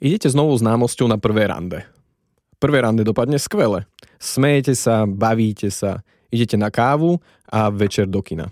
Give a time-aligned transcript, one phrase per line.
[0.00, 1.84] Idete s novou známosťou na prvé rande.
[2.56, 3.84] Prvé rande dopadne skvele.
[4.16, 6.00] Smejete sa, bavíte sa,
[6.32, 8.48] idete na kávu a večer do kina.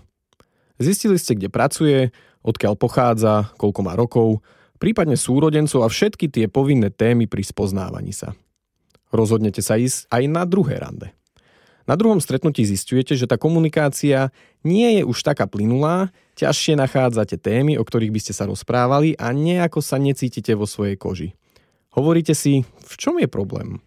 [0.77, 2.13] Zistili ste, kde pracuje,
[2.45, 4.45] odkiaľ pochádza, koľko má rokov,
[4.77, 8.37] prípadne súrodencov a všetky tie povinné témy pri spoznávaní sa.
[9.09, 11.17] Rozhodnete sa ísť aj na druhé rande.
[11.89, 14.29] Na druhom stretnutí zistujete, že tá komunikácia
[14.61, 19.33] nie je už taká plynulá, ťažšie nachádzate témy, o ktorých by ste sa rozprávali a
[19.33, 21.33] nejako sa necítite vo svojej koži.
[21.97, 23.81] Hovoríte si, v čom je problém?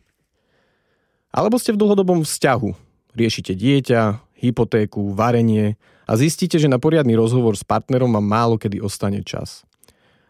[1.31, 2.75] Alebo ste v dlhodobom vzťahu.
[3.15, 8.83] Riešite dieťa, hypotéku, varenie a zistíte, že na poriadny rozhovor s partnerom vám málo kedy
[8.83, 9.63] ostane čas.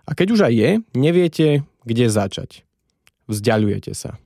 [0.04, 2.68] A keď už aj je, neviete, kde začať.
[3.32, 4.20] Vzdialujete sa.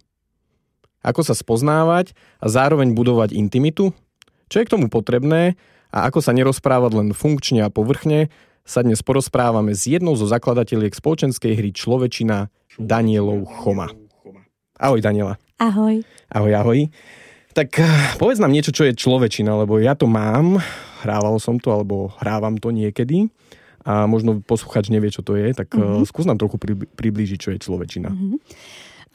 [1.07, 3.95] Ako sa spoznávať a zároveň budovať intimitu?
[4.51, 5.55] Čo je k tomu potrebné
[5.95, 8.27] a ako sa nerozprávať len funkčne a povrchne,
[8.67, 13.87] sa dnes porozprávame s jednou zo zakladateliek spoločenskej hry Človečina, Danielou Choma.
[14.83, 15.39] Ahoj Daniela.
[15.63, 16.03] Ahoj.
[16.29, 16.79] Ahoj, ahoj.
[17.55, 17.87] Tak eh,
[18.19, 20.59] povedz nám niečo, čo je človečina, lebo ja to mám,
[21.07, 23.31] hrával som to, alebo hrávam to niekedy
[23.87, 26.03] a možno posluchač nevie, čo to je, tak mm-hmm.
[26.11, 26.59] skús nám trochu
[26.99, 28.11] priblížiť, čo je človečina.
[28.11, 28.37] Mm-hmm.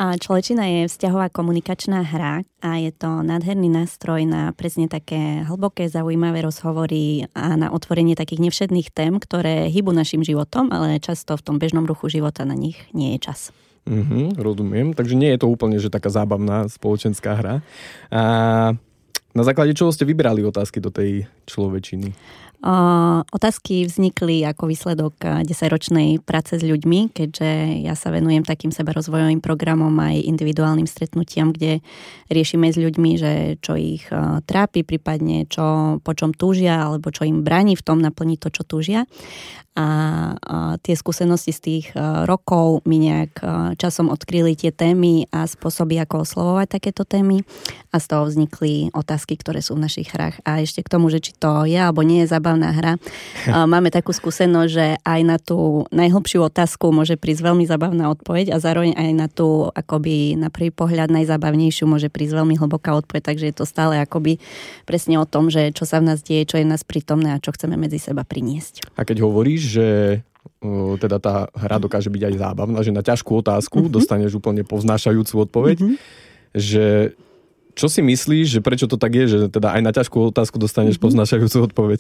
[0.02, 5.94] A Človečina je vzťahová komunikačná hra a je to nádherný nástroj na presne také hlboké,
[5.94, 11.46] zaujímavé rozhovory a na otvorenie takých nevšedných tém, ktoré hýbu našim životom, ale často v
[11.46, 13.54] tom bežnom ruchu života na nich nie je čas.
[13.86, 14.98] Mm-hmm, rozumiem.
[14.98, 17.56] Takže nie je to úplne, že taká zábavná spoločenská hra.
[18.10, 18.22] A
[19.32, 22.14] na základe čoho ste vybrali otázky do tej človečiny?
[23.34, 29.90] Otázky vznikli ako výsledok 10-ročnej práce s ľuďmi, keďže ja sa venujem takým seberozvojovým programom
[29.98, 31.82] aj individuálnym stretnutiam, kde
[32.30, 33.32] riešime s ľuďmi, že
[33.66, 34.06] čo ich
[34.46, 38.62] trápi, prípadne čo, po čom túžia, alebo čo im bráni v tom naplniť to, čo
[38.62, 39.10] túžia
[39.76, 39.88] a,
[40.82, 41.86] tie skúsenosti z tých
[42.28, 43.44] rokov mi nejak
[43.76, 47.44] časom odkryli tie témy a spôsoby, ako oslovovať takéto témy
[47.92, 50.40] a z toho vznikli otázky, ktoré sú v našich hrách.
[50.48, 52.94] A ešte k tomu, že či to je alebo nie je zábavná hra,
[53.72, 58.58] máme takú skúsenosť, že aj na tú najhlbšiu otázku môže prísť veľmi zábavná odpoveď a
[58.58, 63.46] zároveň aj na tú akoby na prvý pohľad najzábavnejšiu môže prísť veľmi hlboká odpoveď, takže
[63.52, 64.40] je to stále akoby
[64.88, 67.42] presne o tom, že čo sa v nás deje, čo je v nás prítomné a
[67.42, 68.96] čo chceme medzi seba priniesť.
[68.98, 69.88] A keď hovoríš, že
[71.02, 73.94] teda tá hra dokáže byť aj zábavná, že na ťažkú otázku mm-hmm.
[73.98, 75.98] dostaneš úplne povznášajúcu odpoveď, mm-hmm.
[76.54, 77.18] že
[77.72, 80.98] čo si myslíš, že prečo to tak je, že teda aj na ťažkú otázku dostaneš
[80.98, 81.06] mm-hmm.
[81.08, 82.00] povznášajúcu odpoveď?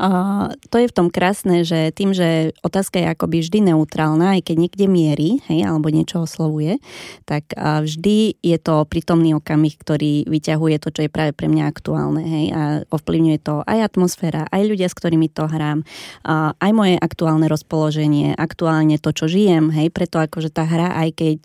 [0.00, 4.56] To je v tom krásne, že tým, že otázka je akoby vždy neutrálna, aj keď
[4.56, 6.80] niekde mierí, hej, alebo niečo oslovuje,
[7.28, 12.22] tak vždy je to prítomný okamih, ktorý vyťahuje to, čo je práve pre mňa aktuálne,
[12.24, 15.84] hej, a ovplyvňuje to aj atmosféra, aj ľudia, s ktorými to hrám,
[16.24, 21.08] uh, aj moje aktuálne rozpoloženie, aktuálne to, čo žijem, hej, preto akože tá hra, aj
[21.12, 21.40] keď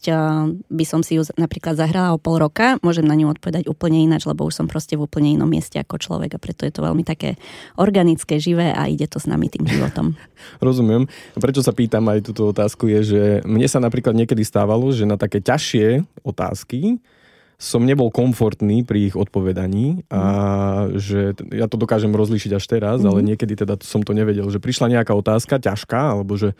[0.71, 4.23] by som si ju napríklad zahrala o pol roka, môžem na ňu odpovedať úplne ináč,
[4.23, 7.03] lebo už som proste v úplne inom mieste ako človek a preto je to veľmi
[7.03, 7.35] také
[7.75, 10.13] organické, živé a ide to s nami tým životom.
[10.65, 11.09] Rozumiem.
[11.33, 15.17] Prečo sa pýtam aj túto otázku je, že mne sa napríklad niekedy stávalo, že na
[15.17, 17.01] také ťažšie otázky
[17.55, 20.99] som nebol komfortný pri ich odpovedaní a mm.
[20.99, 21.21] že
[21.55, 23.07] ja to dokážem rozlíšiť až teraz, mm.
[23.07, 23.27] ale mhm.
[23.31, 26.51] niekedy teda som to nevedel, že prišla nejaká otázka ťažká, alebo že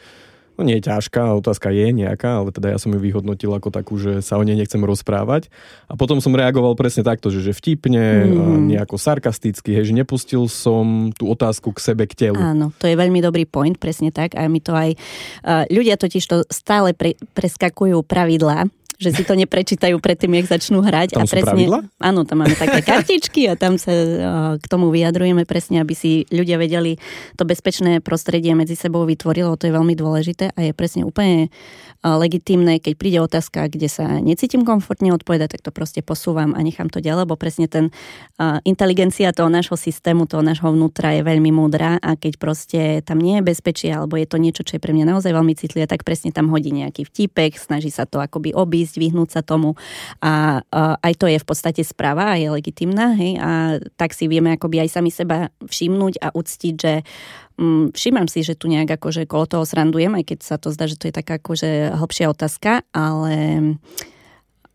[0.56, 4.00] no nie je ťažká, otázka je nejaká, ale teda ja som ju vyhodnotil ako takú,
[4.00, 5.52] že sa o nej nechcem rozprávať.
[5.88, 8.72] A potom som reagoval presne takto, že, že vtipne, mm.
[8.72, 12.40] nejako sarkasticky, hej, že nepustil som tú otázku k sebe, k telu.
[12.40, 14.34] Áno, to je veľmi dobrý point, presne tak.
[14.40, 14.96] A my to aj...
[15.68, 18.68] Ľudia totiž to stále pre, preskakujú pravidlá
[19.00, 21.16] že si to neprečítajú predtým, jak začnú hrať.
[21.16, 21.80] Tam a presne, pravidla?
[22.00, 23.92] Áno, tam máme také kartičky a tam sa
[24.60, 26.98] k tomu vyjadrujeme presne, aby si ľudia vedeli
[27.36, 31.50] to bezpečné prostredie medzi sebou vytvorilo, to je veľmi dôležité a je presne úplne
[32.06, 36.86] legitimné, keď príde otázka, kde sa necítim komfortne odpovedať, tak to proste posúvam a nechám
[36.86, 37.90] to ďalej, lebo presne ten
[38.62, 43.42] inteligencia toho nášho systému, toho nášho vnútra je veľmi múdra a keď proste tam nie
[43.42, 46.30] je bezpečie alebo je to niečo, čo je pre mňa naozaj veľmi citlivé, tak presne
[46.30, 49.74] tam hodí nejaký vtipek, snaží sa to akoby obísť vyhnúť sa tomu.
[50.22, 53.18] A, a aj to je v podstate správa a je legitimná.
[53.18, 53.42] Hej?
[53.42, 53.50] A
[53.98, 57.02] tak si vieme akoby aj sami seba všimnúť a uctiť, že
[57.58, 60.86] um, všímam si, že tu nejak akože kolo toho srandujem, aj keď sa to zdá,
[60.86, 63.34] že to je taká akože hlbšia otázka, ale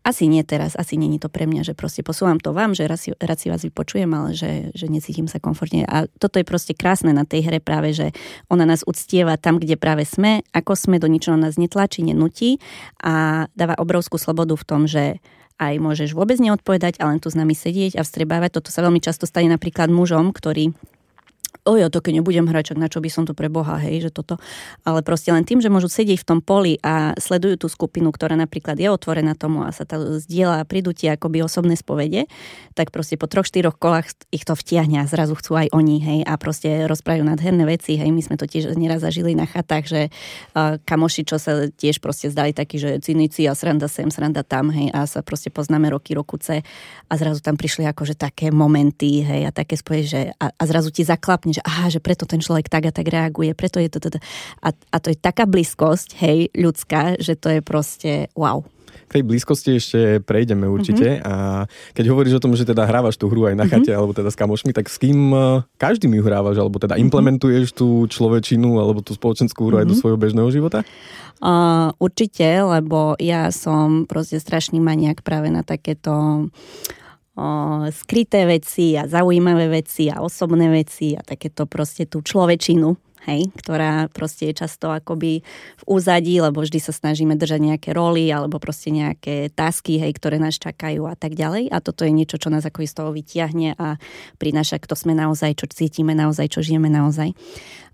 [0.01, 3.05] asi nie teraz, asi není to pre mňa, že proste posúvam to vám, že raz
[3.21, 5.85] raz si vás vypočujem, ale že, že necítim sa komfortne.
[5.85, 8.09] A toto je proste krásne na tej hre práve, že
[8.49, 12.57] ona nás uctieva tam, kde práve sme, ako sme, do ničoho nás netlačí, nenutí
[12.97, 15.21] a dáva obrovskú slobodu v tom, že
[15.61, 18.57] aj môžeš vôbec neodpovedať, ale len tu s nami sedieť a vstrebávať.
[18.57, 20.73] Toto sa veľmi často stane napríklad mužom, ktorí
[21.65, 24.09] o ja to keď nebudem hrať, na čo by som to pre Boha, hej, že
[24.09, 24.41] toto.
[24.81, 28.33] Ale proste len tým, že môžu sedieť v tom poli a sledujú tú skupinu, ktorá
[28.33, 32.25] napríklad je otvorená tomu a sa tá zdieľa a prídu tie akoby osobné spovede,
[32.73, 36.19] tak proste po troch, štyroch kolách ich to vtiahne a zrazu chcú aj oni, hej,
[36.25, 40.01] a proste rozprávajú nádherné veci, hej, my sme to tiež neraz zažili na chatách, že
[40.09, 44.73] uh, kamoši, čo sa tiež proste zdali takí, že cynici a sranda sem, sranda tam,
[44.73, 46.65] hej, a sa proste poznáme roky, rokuce
[47.05, 50.89] a zrazu tam prišli akože také momenty, hej, a také spoje, že a, a zrazu
[50.89, 53.99] ti zaklapne že aha, že preto ten človek tak a tak reaguje, preto je to,
[53.99, 54.19] to, to.
[54.63, 58.63] A, a to je taká blízkosť, hej, ľudská, že to je proste wow.
[59.11, 61.27] K tej blízkosti ešte prejdeme určite mm-hmm.
[61.27, 63.99] a keď hovoríš o tom, že teda hrávaš tú hru aj na chate mm-hmm.
[63.99, 67.11] alebo teda s kamošmi, tak s kým e, každým ju hrávaš alebo teda mm-hmm.
[67.11, 69.83] implementuješ tú človečinu alebo tú spoločenskú hru mm-hmm.
[69.83, 69.99] aj do mhm.
[69.99, 70.79] svojho bežného života?
[71.41, 76.47] Uh, určite, lebo ja som proste strašný maniak práve na takéto o,
[77.91, 82.91] skryté veci a zaujímavé veci a osobné veci a takéto proste tú človečinu,
[83.29, 85.45] hej, ktorá proste je často akoby
[85.79, 90.41] v úzadí, lebo vždy sa snažíme držať nejaké roly alebo proste nejaké tasky, hej, ktoré
[90.41, 91.69] nás čakajú a tak ďalej.
[91.69, 94.01] A toto je niečo, čo nás ako z toho vyťahne a
[94.41, 97.31] prináša, kto sme naozaj, čo cítime naozaj, čo žijeme naozaj.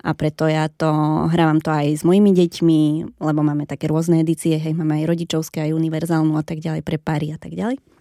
[0.02, 0.90] A preto ja to
[1.30, 2.82] hrávam to aj s mojimi deťmi,
[3.20, 6.98] lebo máme také rôzne edície, hej, máme aj rodičovské, aj univerzálnu a tak ďalej, pre
[7.02, 7.97] páry a tak ďalej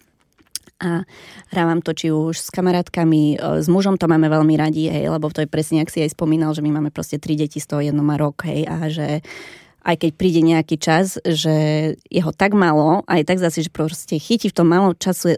[0.77, 1.01] a
[1.49, 5.29] hrávam to či už s kamarátkami, e, s mužom to máme veľmi radi, hej, lebo
[5.33, 7.81] to je presne, ak si aj spomínal, že my máme proste tri deti, z toho
[7.81, 9.25] jedno má rok, hej, a že
[9.87, 11.55] aj keď príde nejaký čas, že
[11.95, 15.37] je ho tak malo, aj tak zase, že proste chytí v tom malom času e,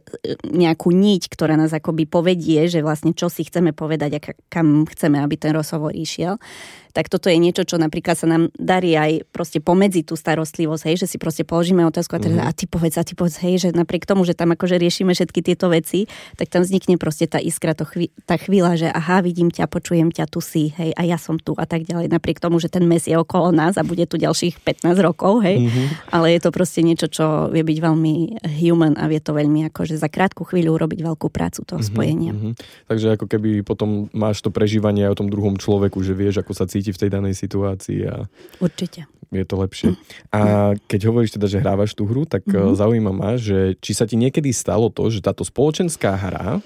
[0.49, 5.21] nejakú niť, ktorá nás akoby povedie, že vlastne čo si chceme povedať a kam chceme,
[5.21, 6.41] aby ten rozhovor išiel
[6.91, 10.95] tak toto je niečo, čo napríklad sa nám darí aj proste pomedzi tú starostlivosť, hej,
[11.05, 12.49] že si proste položíme otázku a, teda, mm.
[12.49, 15.45] a ty povedz, a ty povedz, hej, že napriek tomu, že tam akože riešime všetky
[15.45, 19.53] tieto veci, tak tam vznikne proste tá iskra, to chví, tá chvíľa, že aha, vidím
[19.53, 22.57] ťa, počujem ťa, tu si, hej, a ja som tu a tak ďalej, napriek tomu,
[22.57, 26.13] že ten mes je okolo nás a bude tu ďalších 15 rokov, hej, mm-hmm.
[26.13, 28.13] ale je to proste niečo, čo vie byť veľmi
[28.59, 32.31] human a vie to veľmi akože za krátku chvíľu urobiť veľkú prácu toho mm-hmm, spojenia.
[32.33, 32.53] Mm-hmm.
[32.89, 36.51] Takže ako keby potom máš to prežívanie aj o tom druhom človeku, že vieš, ako
[36.55, 38.23] sa cíti cíti v tej danej situácii a
[38.63, 39.11] Určite.
[39.35, 39.89] je to lepšie.
[40.31, 42.79] A keď hovoríš teda, že hrávaš tú hru, tak mm-hmm.
[42.79, 46.63] zaujíma ma, že či sa ti niekedy stalo to, že táto spoločenská hra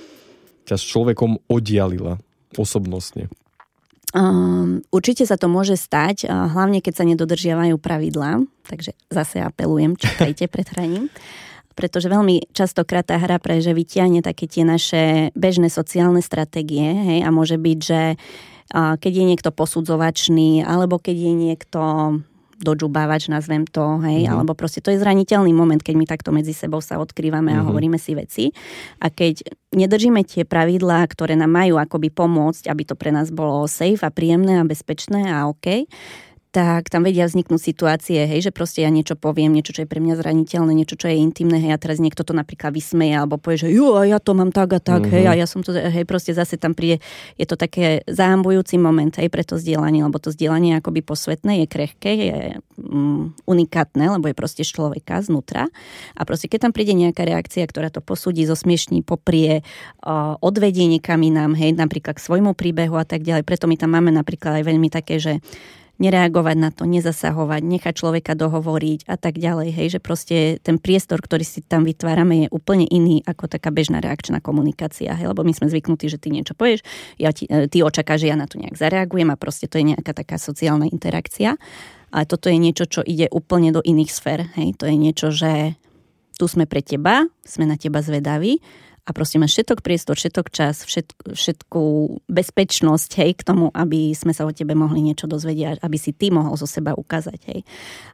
[0.69, 2.21] ťa s človekom oddialila
[2.53, 3.27] osobnostne.
[4.13, 10.45] Um, určite sa to môže stať, hlavne keď sa nedodržiavajú pravidlá, takže zase apelujem, čakajte
[10.53, 11.09] pred hraním
[11.73, 17.19] pretože veľmi častokrát tá hra pre že vytiahne také tie naše bežné sociálne stratégie hej,
[17.25, 18.01] a môže byť, že
[18.71, 21.81] keď je niekto posudzovačný, alebo keď je niekto
[22.63, 24.33] dožubávač, nazvem to, hej, mm-hmm.
[24.33, 27.59] alebo proste to je zraniteľný moment, keď my takto medzi sebou sa odkrývame mm-hmm.
[27.59, 27.69] a mhm.
[27.69, 28.45] hovoríme si veci.
[29.03, 29.43] A keď
[29.75, 34.09] nedržíme tie pravidlá, ktoré nám majú akoby pomôcť, aby to pre nás bolo safe a
[34.09, 35.85] príjemné a bezpečné a OK,
[36.53, 39.97] tak tam vedia vzniknúť situácie, hej, že proste ja niečo poviem, niečo, čo je pre
[39.97, 43.65] mňa zraniteľné, niečo, čo je intimné, hej, a teraz niekto to napríklad vysmeje alebo povie,
[43.65, 45.17] že jo, a ja to mám tak a tak, mm-hmm.
[45.17, 47.01] hej, a ja som to, hej, proste zase tam príde,
[47.41, 51.67] je to také zahambujúci moment, hej, pre to zdieľanie, lebo to zdieľanie akoby posvetné je
[51.67, 52.37] krehké, je
[52.77, 55.73] mm, unikátne, lebo je proste z človeka znútra
[56.13, 59.65] a proste keď tam príde nejaká reakcia, ktorá to posúdi, zosmiešní, poprie,
[60.05, 63.97] uh, odvedie niekam inám, hej, napríklad k svojmu príbehu a tak ďalej, preto my tam
[63.97, 65.41] máme napríklad aj veľmi také, že
[66.01, 69.69] nereagovať na to, nezasahovať, nechať človeka dohovoriť a tak ďalej.
[69.69, 74.01] Hej, že proste ten priestor, ktorý si tam vytvárame, je úplne iný ako taká bežná
[74.01, 75.13] reakčná komunikácia.
[75.13, 76.81] Hej, lebo my sme zvyknutí, že ty niečo povieš,
[77.21, 79.93] ja ti, e, ty očakáš, že ja na to nejak zareagujem a proste to je
[79.93, 81.61] nejaká taká sociálna interakcia.
[82.13, 84.49] Ale toto je niečo, čo ide úplne do iných sfér.
[84.57, 85.77] Hej, to je niečo, že
[86.37, 88.61] tu sme pre teba, sme na teba zvedaví
[89.03, 91.83] a proste máš všetok priestor, všetok čas, všetk, všetkú
[92.31, 96.31] bezpečnosť, hej, k tomu, aby sme sa o tebe mohli niečo dozvedieť, aby si ty
[96.31, 97.67] mohol zo seba ukázať, hej.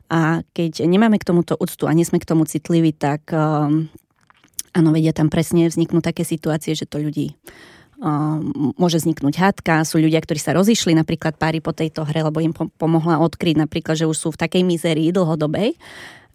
[0.10, 3.86] A keď nemáme k tomuto úctu a nie sme k tomu citliví, tak um,
[4.74, 7.38] áno, vedia tam presne vzniknú také situácie, že to ľudí
[8.01, 9.86] um, môže vzniknúť hádka.
[9.86, 13.93] Sú ľudia, ktorí sa rozišli napríklad páry po tejto hre, lebo im pomohla odkryť napríklad,
[13.93, 15.77] že už sú v takej mizerii dlhodobej,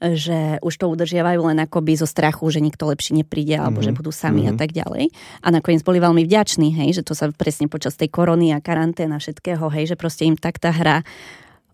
[0.02, 3.86] že už to udržiavajú len akoby zo strachu, že nikto lepší nepríde alebo mm-hmm.
[3.86, 3.98] že mhm.
[4.02, 4.50] budú sami mm-hmm.
[4.50, 4.60] a mhm.
[4.60, 5.04] tak ďalej.
[5.40, 9.22] A nakoniec boli veľmi vďační, hej, že to sa presne počas tej korony a karanténa
[9.22, 11.06] všetkého, hej, že proste im tak tá hra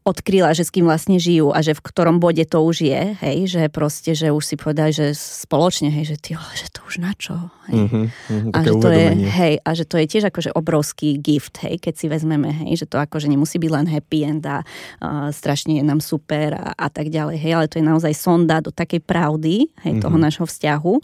[0.00, 3.38] odkryla, že s kým vlastne žijú a že v ktorom bode to už je, hej,
[3.44, 7.12] že proste, že už si povedali, že spoločne, hej, že ty, že to už na
[7.12, 7.84] čo, hej.
[7.84, 11.60] Mm-hmm, mm-hmm, a že to je, hej, a že to je tiež akože obrovský gift,
[11.60, 15.28] hej, keď si vezmeme, hej, že to akože nemusí byť len happy end a uh,
[15.28, 18.72] strašne je nám super a, a tak ďalej, hej, ale to je naozaj sonda do
[18.72, 20.04] takej pravdy, hej, mm-hmm.
[20.04, 20.94] toho nášho vzťahu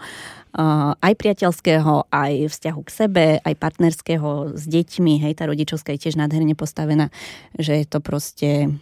[1.05, 6.17] aj priateľského, aj vzťahu k sebe, aj partnerského s deťmi, hej, tá rodičovská je tiež
[6.17, 7.13] nádherne postavená,
[7.61, 8.73] že je to proste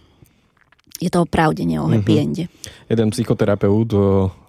[1.03, 2.25] je to pravde, nie o happy mm-hmm.
[2.25, 2.45] ende.
[2.87, 3.91] Jeden psychoterapeut,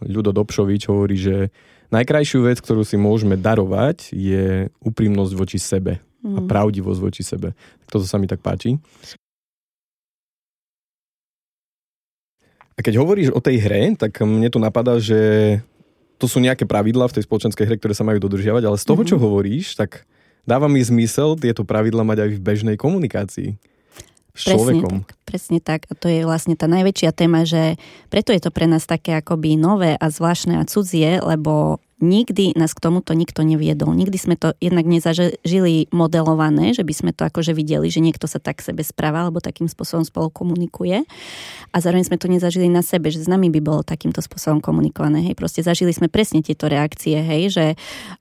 [0.05, 1.49] Ľudo Dobšovič, hovorí, že
[1.89, 6.35] najkrajšiu vec, ktorú si môžeme darovať, je úprimnosť voči sebe mm.
[6.37, 6.47] a mhm.
[6.49, 7.57] pravdivosť voči sebe.
[7.89, 8.77] Toto sa mi tak páči.
[12.75, 15.17] A keď hovoríš o tej hre, tak mne tu napadá, že
[16.19, 18.99] to sú nejaké pravidlá v tej spoločenskej hre, ktoré sa majú dodržiavať, ale z toho,
[18.99, 19.15] mm-hmm.
[19.15, 20.03] čo hovoríš, tak
[20.43, 23.55] dáva mi zmysel tieto pravidlá mať aj v bežnej komunikácii
[24.35, 25.01] s človekom.
[25.01, 25.79] Presne tak, presne tak.
[25.89, 27.79] A to je vlastne tá najväčšia téma, že
[28.11, 32.75] preto je to pre nás také akoby nové a zvláštne a cudzie, lebo nikdy nás
[32.75, 33.95] k tomuto nikto neviedol.
[33.95, 38.43] Nikdy sme to jednak nezažili modelované, že by sme to akože videli, že niekto sa
[38.43, 41.07] tak sebe správa alebo takým spôsobom spolu komunikuje.
[41.71, 45.23] A zároveň sme to nezažili na sebe, že s nami by bolo takýmto spôsobom komunikované.
[45.23, 47.65] Hej, proste zažili sme presne tieto reakcie, hej, že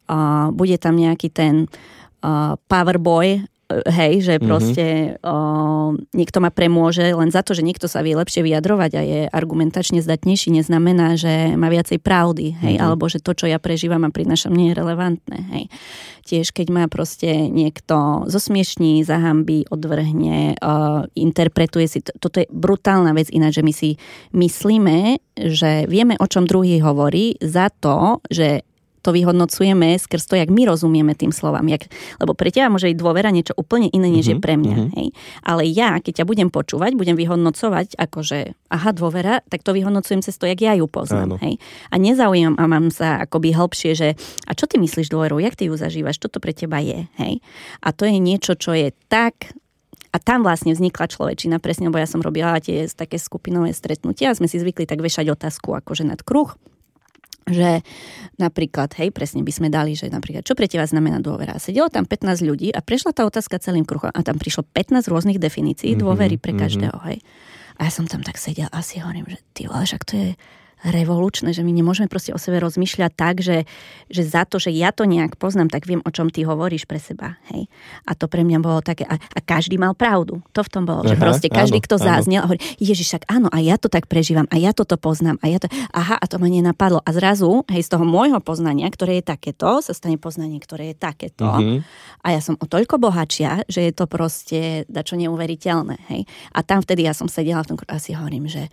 [0.06, 1.66] uh, bude tam nejaký ten
[2.22, 4.44] uh, power boy, hej, že mhm.
[4.44, 5.24] proste mm-hmm.
[5.24, 5.36] o,
[6.12, 10.04] niekto ma premôže len za to, že niekto sa vie lepšie vyjadrovať a je argumentačne
[10.04, 12.84] zdatnejší, neznamená, že má viacej pravdy, hej, mm-hmm.
[12.84, 15.64] alebo že to, čo ja prežívam a prinášam, nie je relevantné, hej.
[16.24, 23.28] Tiež keď ma proste niekto zosmiešní, zahambí, odvrhne, o, interpretuje si, toto je brutálna vec
[23.28, 23.90] ináč, že my si
[24.32, 28.64] myslíme, že vieme, o čom druhý hovorí za to, že
[29.04, 31.68] to vyhodnocujeme skrz to, jak my rozumieme tým slovám.
[31.68, 34.54] Jak, lebo pre teba môže byť dôvera niečo úplne iné, než mm-hmm, je mhm, pre
[34.56, 34.76] mňa.
[34.80, 34.96] Mm-hmm.
[34.96, 35.08] Hej?
[35.44, 38.38] Ale ja, keď ťa budem počúvať, budem vyhodnocovať ako, že
[38.72, 41.36] aha, dôvera, tak to vyhodnocujem cez to, jak ja ju poznám.
[41.44, 41.60] Hej?
[41.92, 44.08] A nezaujímam a mám sa akoby hĺbšie, že
[44.48, 47.04] a čo ty myslíš dôverou, jak ty ju zažívaš, čo to pre teba je.
[47.20, 47.44] Hej?
[47.84, 49.52] A to je niečo, čo je tak
[50.14, 54.38] a tam vlastne vznikla človečina, presne, lebo ja som robila tie také skupinové stretnutia a
[54.38, 56.54] sme si zvykli tak vešať otázku akože nad kruh
[57.44, 57.84] že
[58.40, 61.60] napríklad, hej, presne by sme dali, že napríklad, čo pre teba znamená dôvera?
[61.60, 65.36] Sedelo tam 15 ľudí a prešla tá otázka celým kruhom a tam prišlo 15 rôznych
[65.36, 66.60] definícií mm-hmm, dôvery pre mhm.
[66.60, 67.20] každého, hej.
[67.74, 70.30] A ja som tam tak sedel a si hovorím, že ty vole, však to je
[70.84, 73.64] revolučné, že my nemôžeme proste o sebe rozmýšľať tak, že,
[74.12, 77.00] že za to, že ja to nejak poznám, tak viem, o čom ty hovoríš pre
[77.00, 77.40] seba.
[77.52, 77.72] Hej.
[78.04, 80.44] A to pre mňa bolo také, a, a každý mal pravdu.
[80.52, 83.24] To v tom bolo, aha, že proste každý, áno, kto záznel, a hovorí, Ježiš, však
[83.32, 86.24] áno, a ja to tak prežívam, a ja toto poznám, a ja to, aha, a
[86.28, 87.00] to ma nenapadlo.
[87.00, 90.96] A zrazu, hej, z toho môjho poznania, ktoré je takéto, sa stane poznanie, ktoré je
[91.00, 91.48] takéto.
[91.48, 91.80] Uh-huh.
[92.20, 95.96] A ja som o toľko bohatšia, že je to proste dačo neuveriteľné.
[96.12, 96.28] Hej.
[96.52, 98.72] A tam vtedy ja som sedela v tom a si hovorím, že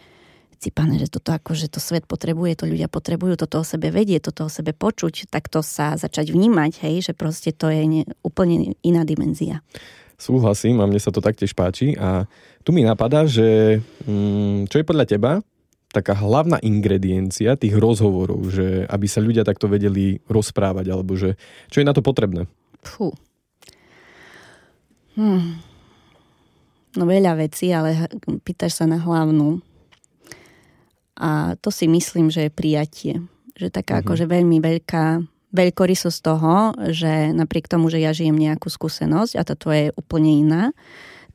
[0.70, 4.30] pane, že toto ako, že to svet potrebuje, to ľudia potrebujú, toto o sebe vedieť,
[4.30, 8.02] toto o sebe počuť, tak to sa začať vnímať, hej, že proste to je ne,
[8.22, 9.66] úplne iná dimenzia.
[10.22, 12.30] Súhlasím a mne sa to taktiež páči a
[12.62, 15.32] tu mi napadá, že mm, čo je podľa teba
[15.90, 21.42] taká hlavná ingrediencia tých rozhovorov, že aby sa ľudia takto vedeli rozprávať, alebo že
[21.74, 22.46] čo je na to potrebné?
[22.86, 23.12] Fú.
[25.18, 25.60] Hm.
[26.92, 28.08] No veľa vecí, ale
[28.44, 29.64] pýtaš sa na hlavnú.
[31.20, 33.14] A to si myslím, že je prijatie.
[33.60, 34.08] Že taká uh-huh.
[34.08, 35.06] akože veľmi veľká
[35.52, 36.56] veľkorysosť toho,
[36.96, 40.64] že napriek tomu, že ja žijem nejakú skúsenosť a táto je úplne iná,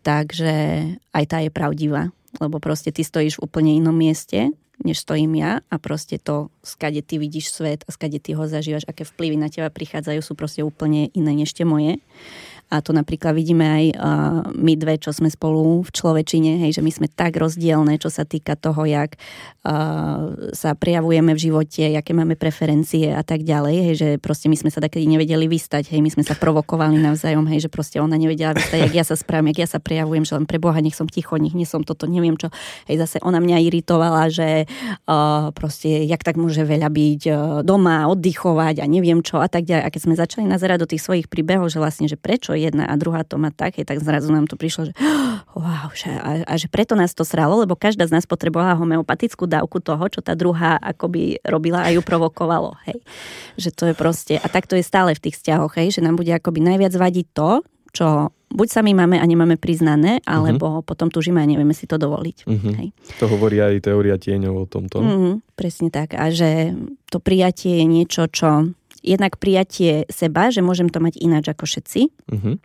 [0.00, 2.09] takže aj tá je pravdivá.
[2.40, 4.52] Lebo proste ty stojíš v úplne inom mieste,
[4.85, 8.85] než stojím ja a proste to, skade ty vidíš svet a skade ty ho zažívaš,
[8.85, 11.97] aké vplyvy na teba prichádzajú, sú proste úplne iné než tie moje.
[12.66, 14.00] A to napríklad vidíme aj uh,
[14.50, 18.26] my dve, čo sme spolu v človečine, hej, že my sme tak rozdielne, čo sa
[18.26, 19.14] týka toho, jak
[19.62, 24.58] uh, sa prejavujeme v živote, aké máme preferencie a tak ďalej, hej, že proste my
[24.58, 28.18] sme sa takedy nevedeli vystať, hej, my sme sa provokovali navzájom, hej, že proste ona
[28.18, 30.99] nevedela vystať, jak ja sa správam, jak ja sa prejavujem, že len pre Boha nech
[30.99, 32.50] som ticho, nech nie som toto, neviem čo.
[32.90, 34.66] Hej, zase ona mňa iritovala, že
[35.06, 39.70] uh, proste, jak tak môže veľa byť uh, doma, oddychovať a neviem čo a tak
[39.70, 39.87] ďalej.
[39.87, 42.94] A keď sme začali nazerať do tých svojich príbehov, že vlastne, že prečo jedna a
[42.96, 44.94] druhá to má také, tak zrazu nám to prišlo, že
[45.58, 49.44] wow, že, a, a že preto nás to sralo, lebo každá z nás potrebovala homeopatickú
[49.44, 52.75] dávku toho, čo tá druhá akoby robila a ju provokovalo.
[52.88, 52.98] Hej.
[53.60, 56.20] Že to je proste, a tak to je stále v tých vzťahoch, hej, že nám
[56.20, 57.64] bude akoby najviac vadiť to,
[57.96, 60.86] čo buď sami máme a nemáme priznané, alebo uh-huh.
[60.86, 62.46] potom tužíme a nevieme si to dovoliť.
[62.46, 62.72] Uh-huh.
[62.76, 62.88] Hej.
[63.20, 64.96] To hovorí aj teória tieňov o tomto.
[65.00, 66.12] Uh-huh, presne tak.
[66.14, 66.76] A že
[67.08, 68.70] to prijatie je niečo, čo
[69.06, 72.00] jednak prijatie seba, že môžem to mať ináč ako všetci.
[72.34, 72.58] Uh-huh.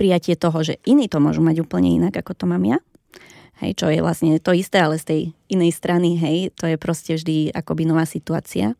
[0.00, 2.80] Prijatie toho, že iní to môžu mať úplne inak, ako to mám ja.
[3.60, 5.20] Hej, čo je vlastne to isté, ale z tej
[5.52, 8.74] inej strany, hej, to je proste vždy akoby nová situácia.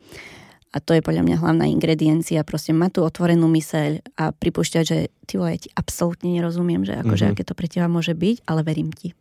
[0.73, 5.13] A to je podľa mňa hlavná ingrediencia, proste mať tú otvorenú myseľ a pripúšťať, že
[5.29, 7.37] ty vole, ja ti absolútne nerozumiem, že akože, uh-huh.
[7.37, 9.13] aké to pre teba môže byť, ale verím ti.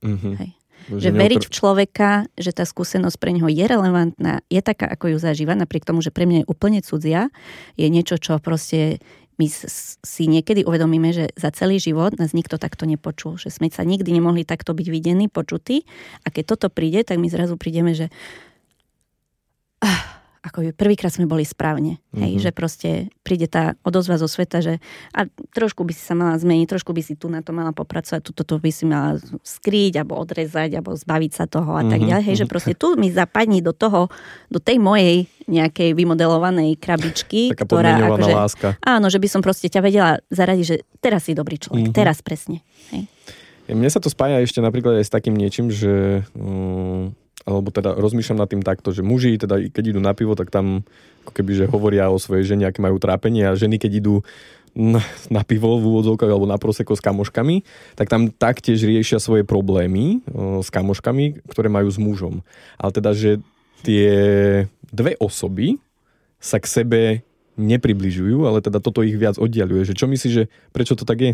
[0.00, 0.38] Uh-huh.
[0.38, 0.54] Hej.
[0.90, 5.14] Že, že veriť v človeka, že tá skúsenosť pre neho je relevantná, je taká, ako
[5.14, 7.30] ju zažíva, napriek tomu, že pre mňa je úplne cudzia,
[7.78, 8.98] je niečo, čo proste
[9.40, 9.46] my
[10.06, 14.12] si niekedy uvedomíme, že za celý život nás nikto takto nepočul, že sme sa nikdy
[14.12, 15.88] nemohli takto byť videní, počutí.
[16.22, 18.12] A keď toto príde, tak my zrazu prídeme, že
[19.82, 22.02] ah, ako prvýkrát sme boli správne.
[22.10, 22.18] Mm-hmm.
[22.18, 22.42] Hej, mhm.
[22.42, 22.90] že proste
[23.22, 24.82] príde tá odozva zo sveta, že
[25.14, 28.20] a trošku by si sa mala zmeniť, trošku by si tu na to mala popracovať,
[28.26, 31.92] tuto to by si mala skríť, alebo odrezať, alebo zbaviť sa toho a mm-hmm.
[31.94, 32.24] tak mhm, ďalej.
[32.26, 32.50] Hej, že mhm.
[32.50, 34.10] proste tu mi zapadni do toho,
[34.50, 38.68] do tej mojej nejakej vymodelovanej krabičky, Taká ktorá akože, láska.
[38.82, 41.98] Áno, že by som proste ťa vedela zaradiť, že teraz si dobrý človek, mm-hmm.
[42.02, 42.66] teraz presne.
[42.90, 43.06] Hej.
[43.70, 48.38] Mne sa to spája ešte napríklad aj s takým niečím, že um, alebo teda rozmýšľam
[48.42, 50.86] nad tým takto, že muži, teda keď idú na pivo, tak tam
[51.26, 54.14] ako keby, že hovoria o svojej žene, aké majú trápenie a ženy, keď idú
[54.72, 57.62] na, na pivo v úvodzovkách alebo na proseko s kamoškami,
[57.94, 62.40] tak tam taktiež riešia svoje problémy o, s kamoškami, ktoré majú s mužom.
[62.80, 63.38] Ale teda, že
[63.84, 64.10] tie
[64.88, 65.76] dve osoby
[66.40, 67.00] sa k sebe
[67.60, 69.92] nepribližujú, ale teda toto ich viac oddialuje.
[69.92, 71.32] Že čo myslíš, že prečo to tak je?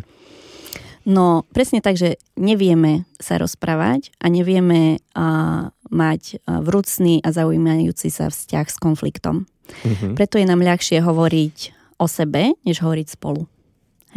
[1.08, 8.30] No presne tak, že nevieme sa rozprávať a nevieme a, mať vrúcný a zaujímajúci sa
[8.30, 9.44] vzťah s konfliktom.
[9.84, 10.12] Mm-hmm.
[10.16, 11.56] Preto je nám ľahšie hovoriť
[12.00, 13.44] o sebe, než hovoriť spolu.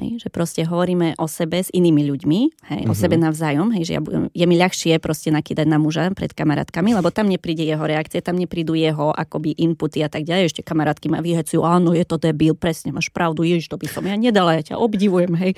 [0.01, 2.39] Hej, že proste hovoríme o sebe s inými ľuďmi,
[2.74, 2.89] hej, mm-hmm.
[2.89, 3.01] o mhm.
[3.05, 4.01] sebe navzájom, hej, že ja,
[4.34, 8.41] je mi ľahšie proste nakýdať na muža pred kamarátkami, lebo tam nepríde jeho reakcie, tam
[8.41, 10.58] neprídu jeho akoby inputy a tak ďalej.
[10.58, 14.01] Ešte kamarátky ma vyhecujú, áno, je to debil, presne, máš pravdu, ježiš, to by som
[14.10, 15.53] ja nedala, ja ťa obdivujem, hej.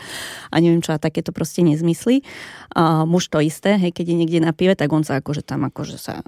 [0.51, 2.27] A neviem čo, a takéto proste nezmysly.
[2.75, 5.63] A muž to isté, hej, keď je niekde na pive, tak on sa akože tam
[5.71, 6.19] akože sa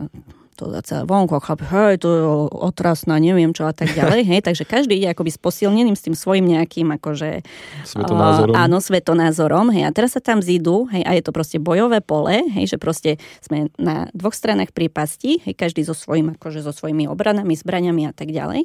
[0.55, 2.23] to za celé vonko, chlap, hej, to je
[2.55, 6.15] otrasná, neviem čo a tak ďalej, hej, takže každý ide akoby s posilneným, s tým
[6.15, 7.43] svojim nejakým akože...
[7.83, 8.55] Svetonázorom.
[8.55, 11.99] Uh, áno, svetonázorom, hej, a teraz sa tam zídu, hej, a je to proste bojové
[11.99, 16.71] pole, hej, že proste sme na dvoch stranách prípasti, hej, každý so svojím, akože so
[16.71, 18.63] svojimi obranami, zbraniami a tak ďalej,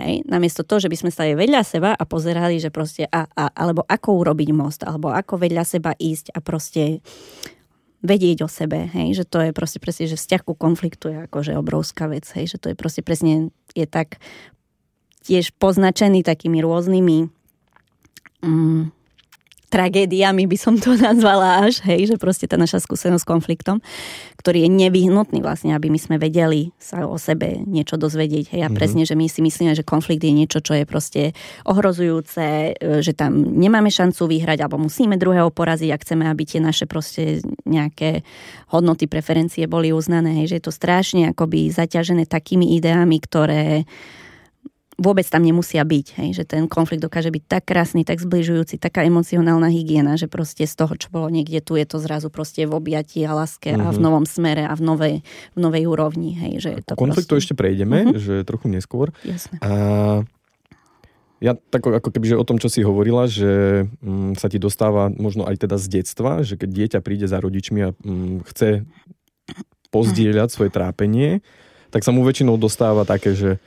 [0.00, 3.52] hej, namiesto toho, že by sme stali vedľa seba a pozerali, že proste, a, a,
[3.52, 7.04] alebo ako urobiť most, alebo ako vedľa seba ísť a proste
[8.04, 11.52] vedieť o sebe, hej, že to je proste presne, že vzťah ku konfliktu je akože
[11.56, 14.20] obrovská vec, hej, že to je proste presne, je tak
[15.26, 17.18] tiež poznačený takými rôznymi
[18.46, 18.82] mm,
[19.76, 23.76] tragédiami by som to nazvala až, hej, že proste tá naša skúsenosť s konfliktom,
[24.40, 28.72] ktorý je nevyhnutný vlastne, aby my sme vedeli sa o sebe niečo dozvedieť, hej, a
[28.72, 28.78] mm-hmm.
[28.78, 31.36] presne, že my si myslíme, že konflikt je niečo, čo je proste
[31.68, 36.60] ohrozujúce, e, že tam nemáme šancu vyhrať, alebo musíme druhého poraziť, ak chceme, aby tie
[36.64, 38.24] naše proste nejaké
[38.72, 43.84] hodnoty, preferencie boli uznané, hej, že je to strašne akoby zaťažené takými ideami, ktoré
[44.96, 46.06] vôbec tam nemusia byť.
[46.20, 46.28] Hej?
[46.42, 50.74] Že ten konflikt dokáže byť tak krásny, tak zbližujúci, taká emocionálna hygiena, že proste z
[50.74, 53.86] toho, čo bolo niekde tu, je to zrazu proste v objatí a láske mm-hmm.
[53.86, 54.04] a v mhm.
[54.04, 55.14] novom smere a v novej,
[55.52, 56.32] v novej úrovni.
[56.36, 56.52] Hej?
[56.64, 57.42] Že je to konfliktu proste...
[57.44, 58.20] ešte prejdeme, mm-hmm.
[58.20, 59.12] že trochu neskôr.
[59.22, 59.60] Jasne.
[59.60, 59.70] A
[61.36, 65.12] ja tak ako keby, že o tom, čo si hovorila, že mm, sa ti dostáva
[65.12, 68.88] možno aj teda z detstva, že keď dieťa príde za rodičmi a mm, chce
[69.92, 71.44] pozdieľať svoje trápenie,
[71.92, 73.60] tak sa mu väčšinou dostáva také, že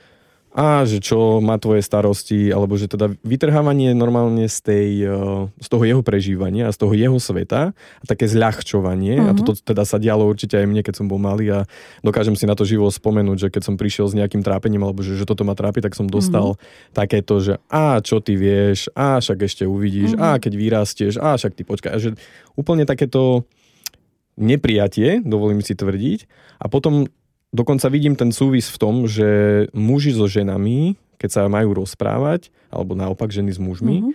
[0.50, 5.14] a že čo má tvoje starosti, alebo že teda vytrhávanie normálne z, tej, eh,
[5.62, 9.30] z toho jeho prežívania a z toho jeho sveta a také zľahčovanie mm-hmm.
[9.30, 11.58] a toto teda sa dialo určite aj mne, keď som bol malý a
[12.02, 15.14] dokážem si na to živo spomenúť, že keď som prišiel s nejakým trápením alebo že,
[15.14, 16.94] že toto ma trápi, tak som dostal mm-hmm.
[16.98, 20.34] takéto, že a čo ty vieš, a však ešte uvidíš, mm-hmm.
[20.34, 21.94] a keď vyrastieš, a však ty počkaj.
[22.00, 22.10] Že
[22.58, 23.46] úplne takéto
[24.40, 26.26] neprijatie, dovolím si tvrdiť.
[26.60, 27.06] A potom
[27.50, 32.94] Dokonca vidím ten súvis v tom, že muži so ženami, keď sa majú rozprávať, alebo
[32.94, 34.12] naopak ženy s mužmi, mm-hmm.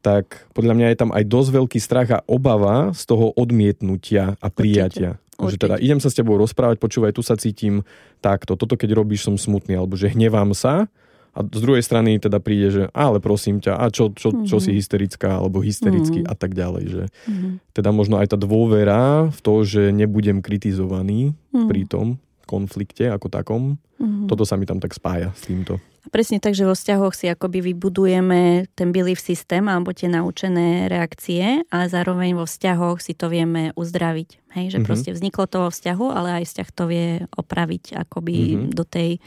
[0.00, 4.48] tak podľa mňa je tam aj dosť veľký strach a obava z toho odmietnutia a
[4.48, 5.20] prijatia.
[5.36, 5.56] Určite.
[5.56, 7.84] Že teda idem sa s tebou rozprávať, počúvaj, tu sa cítim
[8.24, 10.88] takto, toto keď robíš som smutný, alebo že hnevám sa,
[11.30, 14.64] a z druhej strany teda príde, že ale prosím ťa, a čo, čo, čo mm-hmm.
[14.66, 16.32] si hysterická alebo hysterický mm-hmm.
[16.32, 16.84] a tak ďalej.
[16.90, 17.52] Že mm-hmm.
[17.70, 21.68] Teda možno aj tá dôvera v to, že nebudem kritizovaný mm-hmm.
[21.70, 22.06] pri tom,
[22.50, 23.78] konflikte ako takom.
[24.02, 24.26] Mm-hmm.
[24.26, 25.78] Toto sa mi tam tak spája s týmto.
[26.10, 31.62] Presne tak, že vo vzťahoch si akoby vybudujeme ten belief systém alebo tie naučené reakcie
[31.68, 34.40] a zároveň vo vzťahoch si to vieme uzdraviť.
[34.56, 34.88] Hej, že mm-hmm.
[34.88, 38.70] proste vzniklo to vo vzťahu, ale aj vzťah to vie opraviť akoby mm-hmm.
[38.74, 39.22] do tej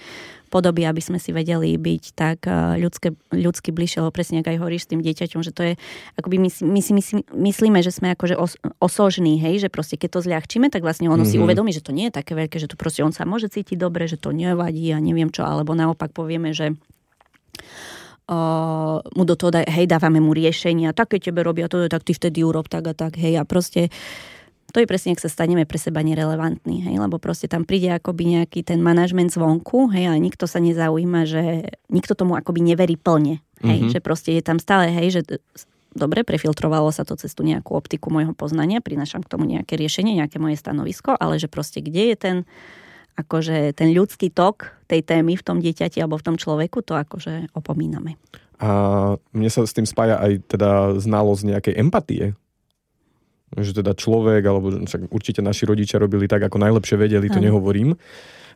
[0.53, 4.61] podoby, aby sme si vedeli byť tak eh, ľudské, ľudsky bližšie, lebo presne ak aj
[4.61, 5.73] hovoríš s tým dieťaťom, že to je,
[6.21, 7.01] akoby my, my si my,
[7.33, 11.25] myslíme, že sme akože os, osožní, hej, že proste keď to zľahčíme, tak vlastne ono
[11.25, 11.33] mm-hmm.
[11.33, 11.43] si mhm.
[11.49, 14.05] uvedomí, že to nie je také veľké, že to proste on sa môže cítiť dobre,
[14.05, 16.77] že to nevadí a neviem čo, alebo naopak povieme, že
[18.23, 22.15] Uh, mu do toho daj, hej, dávame mu riešenia, také tebe robia to, tak ty
[22.15, 23.91] vtedy urob tak a tak, hej, a proste
[24.73, 28.41] to je presne, ak sa staneme pre seba nerelevantní, hej, lebo proste tam príde akoby
[28.41, 33.45] nejaký ten manažment zvonku, hej, ale nikto sa nezaujíma, že nikto tomu akoby neverí plne,
[33.61, 33.93] hej, mm-hmm.
[33.93, 35.37] že proste je tam stále, hej, že
[35.93, 40.17] dobre, prefiltrovalo sa to cez tú nejakú optiku môjho poznania, prinášam k tomu nejaké riešenie,
[40.17, 42.37] nejaké moje stanovisko, ale že proste kde je ten
[43.13, 47.53] akože ten ľudský tok tej témy v tom dieťati alebo v tom človeku, to akože
[47.53, 48.17] opomíname.
[48.57, 48.69] A
[49.35, 52.25] mne sa s tým spája aj teda znalosť nejakej empatie.
[53.53, 57.47] Že teda človek, alebo však určite naši rodičia robili tak, ako najlepšie vedeli, to ano.
[57.49, 57.93] nehovorím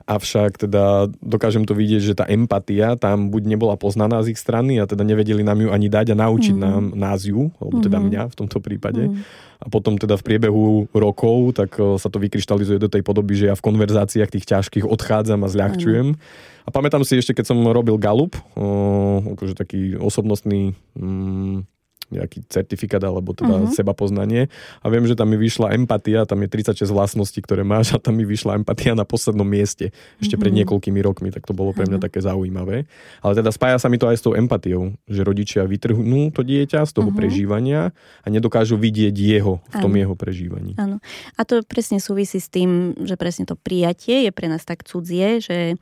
[0.07, 4.79] avšak teda dokážem to vidieť, že tá empatia tam buď nebola poznaná z ich strany
[4.79, 6.71] a teda nevedeli nám ju ani dať a naučiť mm-hmm.
[6.71, 8.07] nám nás ju, alebo teda mm-hmm.
[8.15, 9.03] mňa v tomto prípade.
[9.03, 9.45] Mm-hmm.
[9.57, 13.51] A potom teda v priebehu rokov tak e, sa to vykryštalizuje do tej podoby, že
[13.51, 16.15] ja v konverzáciách tých ťažkých odchádzam a zľahčujem.
[16.15, 16.65] Mm-hmm.
[16.67, 21.76] A pamätám si ešte, keď som robil Galup, o, akože taký osobnostný mm,
[22.07, 23.73] nejaký certifikát alebo teda uh-huh.
[23.75, 24.47] seba poznanie
[24.79, 28.15] a viem, že tam mi vyšla empatia, tam je 36 vlastností, ktoré máš a tam
[28.15, 29.91] mi vyšla empatia na poslednom mieste
[30.23, 30.63] ešte pred uh-huh.
[30.63, 32.07] niekoľkými rokmi, tak to bolo pre mňa uh-huh.
[32.07, 32.87] také zaujímavé.
[33.19, 36.87] Ale teda spája sa mi to aj s tou empatiou, že rodičia vytrhnú to dieťa
[36.87, 37.19] z toho uh-huh.
[37.19, 37.91] prežívania
[38.23, 39.99] a nedokážu vidieť jeho v tom ano.
[39.99, 40.79] jeho prežívaní.
[40.79, 41.03] Áno.
[41.35, 45.43] A to presne súvisí s tým, že presne to prijatie je pre nás tak cudzie,
[45.43, 45.75] že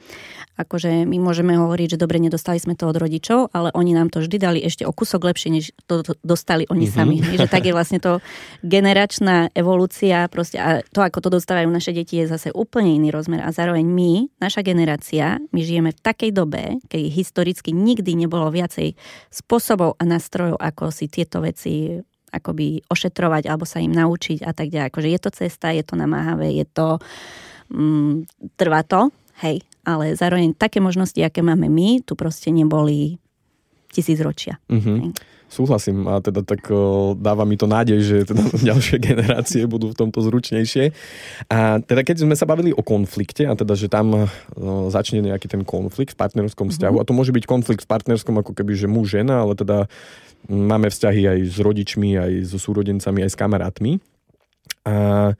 [0.57, 4.23] akože my môžeme hovoriť, že dobre, nedostali sme to od rodičov, ale oni nám to
[4.23, 6.95] vždy dali ešte o kúsok lepšie, než to, to dostali oni mm-hmm.
[6.95, 7.17] sami.
[7.23, 8.23] Že tak je vlastne to
[8.61, 13.43] generačná evolúcia proste, a to, ako to dostávajú naše deti, je zase úplne iný rozmer.
[13.43, 18.95] A zároveň my, naša generácia, my žijeme v takej dobe, keď historicky nikdy nebolo viacej
[19.33, 21.95] spôsobov a nástrojov, ako si tieto veci
[22.35, 24.87] akoby ošetrovať alebo sa im naučiť a tak ďalej.
[24.91, 26.99] Akože je to cesta, je to namáhavé, je to...
[27.65, 28.29] Mm,
[28.61, 29.09] trvá to,
[29.41, 33.17] hej, ale zároveň také možnosti, aké máme my, tu proste neboli
[33.89, 34.59] tisíc ročia.
[34.69, 35.34] Mm-hmm.
[35.45, 39.97] Súhlasím a teda tak o, dáva mi to nádej, že teda ďalšie generácie budú v
[39.97, 40.91] tomto zručnejšie.
[41.47, 45.45] A teda keď sme sa bavili o konflikte a teda, že tam o, začne nejaký
[45.45, 46.81] ten konflikt v partnerskom mm-hmm.
[46.81, 49.85] vzťahu a to môže byť konflikt v partnerskom ako keby, že muž, žena, ale teda
[50.49, 53.91] máme vzťahy aj s rodičmi, aj so súrodencami, aj s kamarátmi.
[54.85, 55.33] A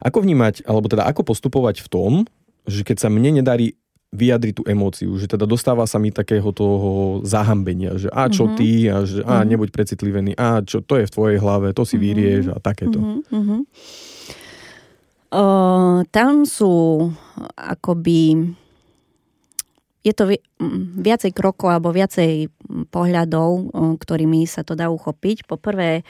[0.00, 2.12] ako vnímať, alebo teda ako postupovať v tom,
[2.68, 3.78] že keď sa mne nedarí
[4.14, 8.58] vyjadri tú emóciu, že teda dostáva sa mi takého toho zahambenia, že a čo mm-hmm.
[8.58, 9.48] ty, a že a mm-hmm.
[9.50, 12.06] nebuď precitlivený, a čo to je v tvojej hlave, to si mm-hmm.
[12.06, 12.98] vyrieš a takéto.
[13.02, 13.60] Mm-hmm.
[15.36, 15.42] O,
[16.06, 16.74] tam sú
[17.58, 18.54] akoby
[20.06, 20.30] je to
[21.02, 22.46] viacej krokov alebo viacej
[22.94, 25.50] pohľadov, ktorými sa to dá uchopiť.
[25.50, 26.06] Poprvé,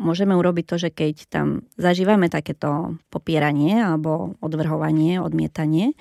[0.00, 5.92] môžeme urobiť to, že keď tam zažívame takéto popieranie alebo odvrhovanie, odmietanie,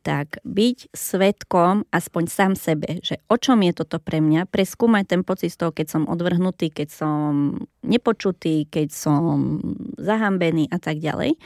[0.00, 5.22] tak byť svetkom aspoň sám sebe, že o čom je toto pre mňa, preskúmať ten
[5.22, 9.60] pocit z toho, keď som odvrhnutý, keď som nepočutý, keď som
[10.00, 11.36] zahambený a tak ďalej.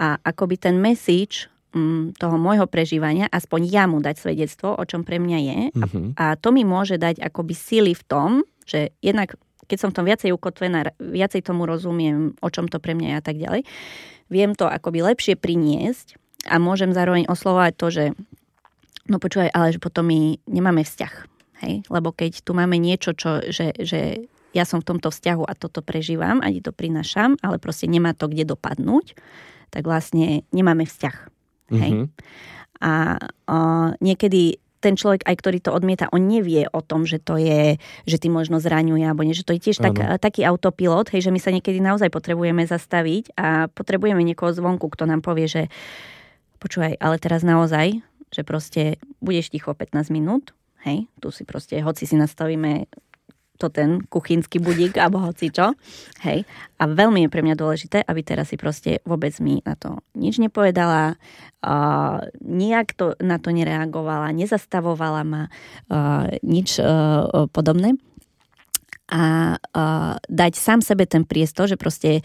[0.00, 5.04] A akoby ten message mm, toho môjho prežívania, aspoň ja mu dať svedectvo, o čom
[5.04, 5.58] pre mňa je.
[5.76, 6.06] Mm-hmm.
[6.16, 8.30] A, a to mi môže dať akoby sily v tom,
[8.64, 9.36] že jednak
[9.68, 13.16] keď som v tom viacej ukotvená, viacej tomu rozumiem, o čom to pre mňa je
[13.20, 13.68] a tak ďalej,
[14.32, 16.16] viem to akoby lepšie priniesť
[16.46, 18.04] a môžem zároveň oslovať to, že
[19.08, 21.14] no počúvaj, ale že potom my nemáme vzťah.
[21.64, 21.74] Hej?
[21.90, 25.82] Lebo keď tu máme niečo, čo, že, že ja som v tomto vzťahu a toto
[25.82, 29.18] prežívam, ani to prinášam, ale proste nemá to kde dopadnúť,
[29.68, 31.16] tak vlastne nemáme vzťah.
[31.74, 31.90] Hej?
[31.92, 32.08] Mm-hmm.
[32.78, 32.92] A
[33.50, 33.56] o,
[33.98, 38.16] niekedy ten človek, aj ktorý to odmieta, on nevie o tom, že to je, že
[38.22, 41.42] ty možno zraňuje, alebo nie, že to je tiež tak, taký autopilot, hej, že my
[41.42, 45.62] sa niekedy naozaj potrebujeme zastaviť a potrebujeme niekoho zvonku, kto nám povie, že
[46.58, 48.82] počúvaj, ale teraz naozaj, že proste
[49.22, 50.52] budeš ticho 15 minút,
[50.84, 52.86] hej, tu si proste, hoci si nastavíme
[53.58, 55.74] to ten kuchynský budík alebo hoci čo.
[56.22, 56.46] Hej.
[56.78, 60.38] A veľmi je pre mňa dôležité, aby teraz si proste vôbec mi na to nič
[60.38, 61.18] nepovedala,
[61.66, 65.42] uh, nijak to, na to nereagovala, nezastavovala ma,
[65.90, 67.98] uh, nič uh, podobné.
[69.10, 72.22] A uh, dať sám sebe ten priestor, že proste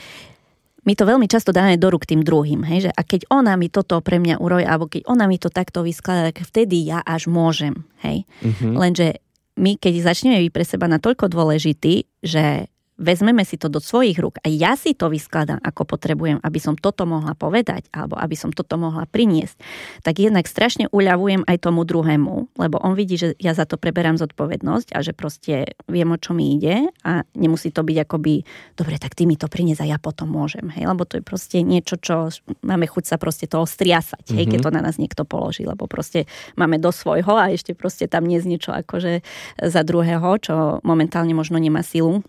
[0.83, 3.71] my to veľmi často dáme do rúk tým druhým, hej, že a keď ona mi
[3.71, 7.31] toto pre mňa urojí, alebo keď ona mi to takto vyskladá, tak vtedy ja až
[7.31, 8.27] môžem, hej.
[8.43, 8.73] Mm-hmm.
[8.75, 9.07] Lenže
[9.55, 14.38] my, keď začneme byť pre seba natoľko dôležitý, že vezmeme si to do svojich rúk
[14.45, 18.53] a ja si to vyskladám, ako potrebujem, aby som toto mohla povedať alebo aby som
[18.53, 19.58] toto mohla priniesť,
[20.06, 24.21] tak jednak strašne uľavujem aj tomu druhému, lebo on vidí, že ja za to preberám
[24.21, 28.45] zodpovednosť a že proste viem, o čo mi ide a nemusí to byť akoby,
[28.77, 31.65] dobre, tak ty mi to prinies a ja potom môžem, hej, lebo to je proste
[31.65, 32.29] niečo, čo
[32.62, 34.51] máme chuť sa proste toho striasať, hej, mm-hmm.
[34.53, 34.65] keď mhm.
[34.65, 38.38] to na nás niekto položí, lebo proste máme do svojho a ešte proste tam nie
[38.38, 39.25] je niečo akože
[39.62, 42.21] za druhého, čo momentálne možno nemá silu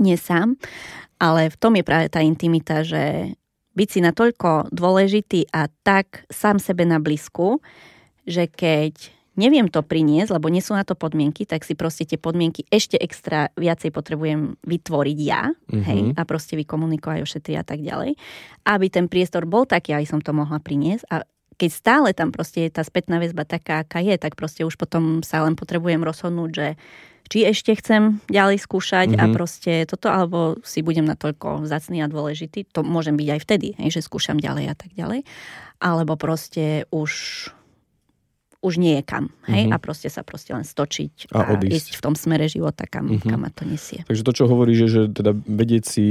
[0.00, 0.60] nie sám,
[1.18, 3.34] ale v tom je práve tá intimita, že
[3.74, 7.58] byť si natoľko dôležitý a tak sám sebe na blízku,
[8.24, 12.18] že keď neviem to priniesť, lebo nie sú na to podmienky, tak si proste tie
[12.18, 15.82] podmienky ešte extra viacej potrebujem vytvoriť ja, mm-hmm.
[15.82, 18.14] hej, a proste vykomunikovať, ošetriť a tak ďalej.
[18.62, 22.66] Aby ten priestor bol taký, aby som to mohla priniesť a keď stále tam proste
[22.66, 26.50] je tá spätná väzba taká, aká je, tak proste už potom sa len potrebujem rozhodnúť,
[26.50, 26.68] že
[27.28, 29.22] či ešte chcem ďalej skúšať mm-hmm.
[29.22, 29.34] a mhm.
[29.34, 32.68] proste toto, alebo si budem natoľko zacný a dôležitý.
[32.76, 35.24] To môžem byť aj vtedy, hej, že skúšam ďalej a tak ďalej.
[35.80, 37.10] Alebo proste už
[38.64, 39.28] už nie je kam.
[39.44, 39.68] Hej?
[39.68, 39.76] Mm-hmm.
[39.76, 43.28] A proste sa proste len stočiť a, a ísť v tom smere života, kam, mm-hmm.
[43.28, 44.00] kam ma to nesie.
[44.08, 46.08] Takže to, čo hovorí, že, že teda vedieť si,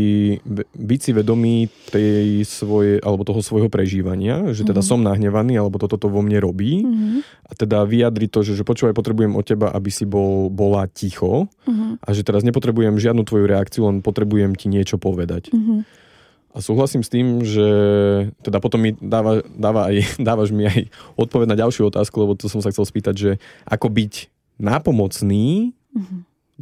[0.77, 5.01] byť si vedomý tej svoje, alebo toho svojho prežívania, že teda mm-hmm.
[5.01, 7.49] som nahnevaný, alebo toto to vo mne robí mm-hmm.
[7.49, 11.49] a teda vyjadri to, že, že počúvaj, potrebujem od teba, aby si bol, bola ticho
[11.65, 12.05] mm-hmm.
[12.05, 15.49] a že teraz nepotrebujem žiadnu tvoju reakciu, len potrebujem ti niečo povedať.
[15.49, 16.02] Mm-hmm.
[16.53, 17.65] A súhlasím s tým, že
[18.45, 19.95] teda potom mi dáva, dáva aj,
[20.29, 20.85] dávaš mi aj
[21.17, 23.31] odpoveď na ďalšiu otázku, lebo to som sa chcel spýtať, že
[23.65, 24.13] ako byť
[24.61, 26.19] nápomocný mm-hmm.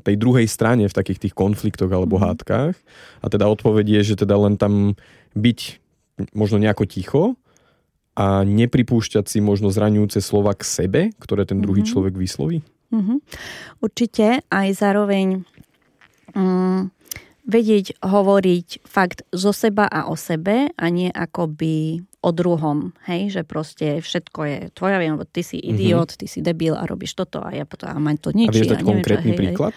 [0.08, 2.32] tej druhej strane v takých tých konfliktoch alebo mm-hmm.
[2.32, 2.76] hádkach.
[3.20, 4.96] A teda odpoveď je, že teda len tam
[5.36, 5.60] byť
[6.32, 7.24] možno nejako ticho
[8.16, 11.92] a nepripúšťať si možno zraňujúce slova k sebe, ktoré ten druhý mm-hmm.
[11.92, 12.64] človek vysloví?
[12.92, 13.18] Mm-hmm.
[13.84, 15.48] Určite aj zároveň
[16.36, 16.92] um,
[17.46, 23.42] vedieť hovoriť fakt zo seba a o sebe a nie akoby o druhom, hej, že
[23.42, 26.22] proste všetko je tvoja viem, ty si idiot, mm-hmm.
[26.22, 28.50] ty si debil a robíš toto a ja potom a ma to ničí.
[28.50, 29.74] A vieš dať konkrétny čo, hej, príklad?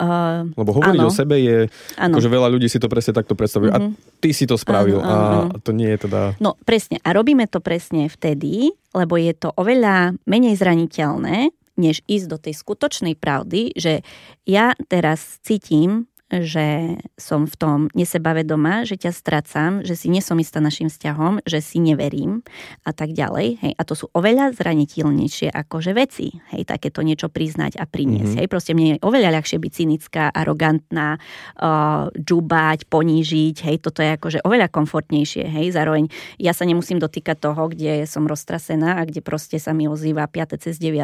[0.00, 1.10] Uh, Lebo hovoriť áno.
[1.10, 2.14] o sebe je, ano.
[2.18, 3.70] akože veľa ľudí si to presne takto predstavuje.
[3.70, 3.94] Mm-hmm.
[3.94, 6.34] A ty si to spravil ano, ano, a to nie je teda...
[6.42, 6.98] No presne.
[7.06, 12.54] A robíme to presne vtedy, lebo je to oveľa menej zraniteľné, než ísť do tej
[12.58, 14.02] skutočnej pravdy, že
[14.42, 20.62] ja teraz cítim, že som v tom nesebavedomá, že ťa stracam, že si nesom istá
[20.62, 22.46] našim vzťahom, že si neverím
[22.86, 23.58] a tak ďalej.
[23.58, 23.72] Hej.
[23.74, 26.38] A to sú oveľa zraniteľnejšie akože veci.
[26.54, 28.38] Hej, takéto niečo priznať a priniesť.
[28.38, 28.46] Mm-hmm.
[28.46, 28.52] Hej.
[28.52, 33.56] Proste mne je oveľa ľahšie byť cynická, arogantná, uh, džubať, ponížiť.
[33.66, 35.50] Hej, toto je akože oveľa komfortnejšie.
[35.50, 35.74] Hej.
[35.74, 36.06] Zároveň
[36.38, 40.62] ja sa nemusím dotýkať toho, kde som roztrasená a kde proste sa mi ozýva 5.
[40.62, 40.94] cez 9.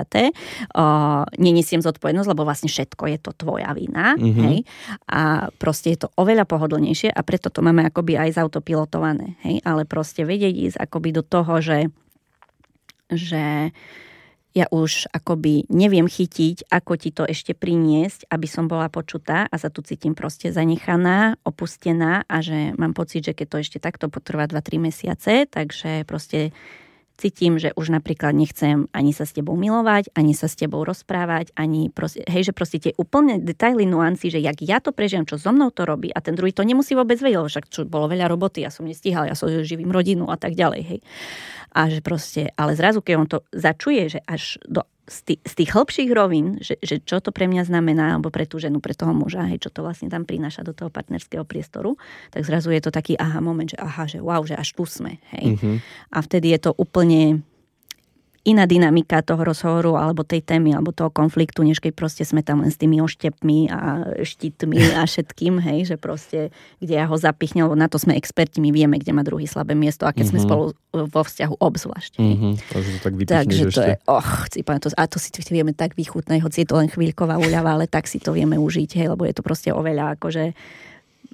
[0.70, 4.14] Uh, nenesiem zodpovednosť, lebo vlastne všetko je to tvoja vina.
[4.14, 4.44] Mm-hmm.
[4.46, 4.58] Hej
[5.16, 9.88] a proste je to oveľa pohodlnejšie a preto to máme akoby aj zautopilotované, hej, ale
[9.88, 11.88] proste vedieť ísť akoby do toho, že,
[13.08, 13.72] že
[14.52, 19.56] ja už akoby neviem chytiť, ako ti to ešte priniesť, aby som bola počutá a
[19.56, 24.12] sa tu cítim proste zanechaná, opustená a že mám pocit, že keď to ešte takto
[24.12, 26.56] potrvá 2-3 mesiace, takže proste
[27.16, 31.56] cítim, že už napríklad nechcem ani sa s tebou milovať, ani sa s tebou rozprávať,
[31.56, 35.40] ani proste, hej, že proste tie úplne detaily, nuancy, že jak ja to prežijem, čo
[35.40, 38.28] so mnou to robí a ten druhý to nemusí vôbec vedieť, však čo, bolo veľa
[38.28, 41.00] roboty, ja som nestíhala, ja som živím rodinu a tak ďalej, hej.
[41.72, 45.52] A že proste, ale zrazu, keď on to začuje, že až do z, tých, z
[45.62, 48.92] tých hĺbších rovín, že, že čo to pre mňa znamená, alebo pre tú ženu, pre
[48.92, 51.94] toho muža, hej, čo to vlastne tam prináša do toho partnerského priestoru,
[52.34, 55.22] tak zrazu je to taký aha moment, že aha, že wow, že až tu sme.
[55.30, 55.56] Hej.
[55.56, 55.76] Mm-hmm.
[56.10, 57.46] A vtedy je to úplne
[58.46, 62.62] iná dynamika toho rozhovoru alebo tej témy alebo toho konfliktu, než keď proste sme tam
[62.62, 67.66] len s tými oštepmi a štítmi a všetkým, hej, že proste, kde ja ho zapichnem,
[67.66, 70.30] lebo na to sme experti, my vieme, kde má druhý slabé miesto a keď mm-hmm.
[70.30, 70.46] sme mhm.
[70.46, 70.64] spolu
[71.10, 72.12] vo vzťahu obzvlášť.
[72.22, 72.52] Mm-hmm.
[72.70, 73.90] Takže to tak Takže to ešte.
[73.90, 77.42] je, och, cípam to, a to si vieme tak vychutnať, hoci je to len chvíľková
[77.42, 80.54] úľava, ale tak si to vieme užiť, hej, lebo je to proste oveľa akože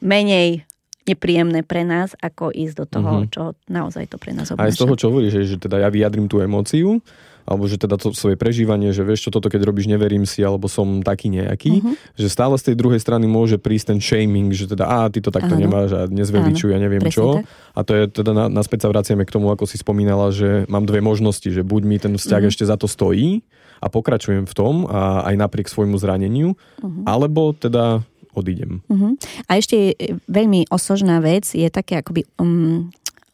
[0.00, 0.64] menej
[1.02, 3.32] nepríjemné pre nás, ako ísť do toho, mm-hmm.
[3.32, 4.66] čo naozaj to pre nás obnáša.
[4.66, 7.02] Aj z toho, čo hovoríš, že, že teda ja vyjadrím tú emóciu,
[7.42, 10.70] alebo že teda to svoje prežívanie, že vieš čo, toto keď robíš, neverím si, alebo
[10.70, 11.94] som taký nejaký, uh-huh.
[12.14, 15.34] že stále z tej druhej strany môže prísť ten shaming, že teda, a ty to
[15.34, 15.62] takto Áno.
[15.66, 17.26] nemáš a nezvevičuj, ja neviem Presne čo.
[17.42, 17.44] Tak.
[17.74, 20.86] A to je teda, na, naspäť sa vraciame k tomu, ako si spomínala, že mám
[20.86, 22.52] dve možnosti, že buď mi ten vzťah uh-huh.
[22.54, 23.42] ešte za to stojí
[23.82, 27.02] a pokračujem v tom a aj napriek svojmu zraneniu, uh-huh.
[27.10, 28.80] alebo teda odídem.
[28.88, 29.16] Uh-huh.
[29.48, 29.96] A ešte
[30.28, 32.88] veľmi osožná vec je také akoby um,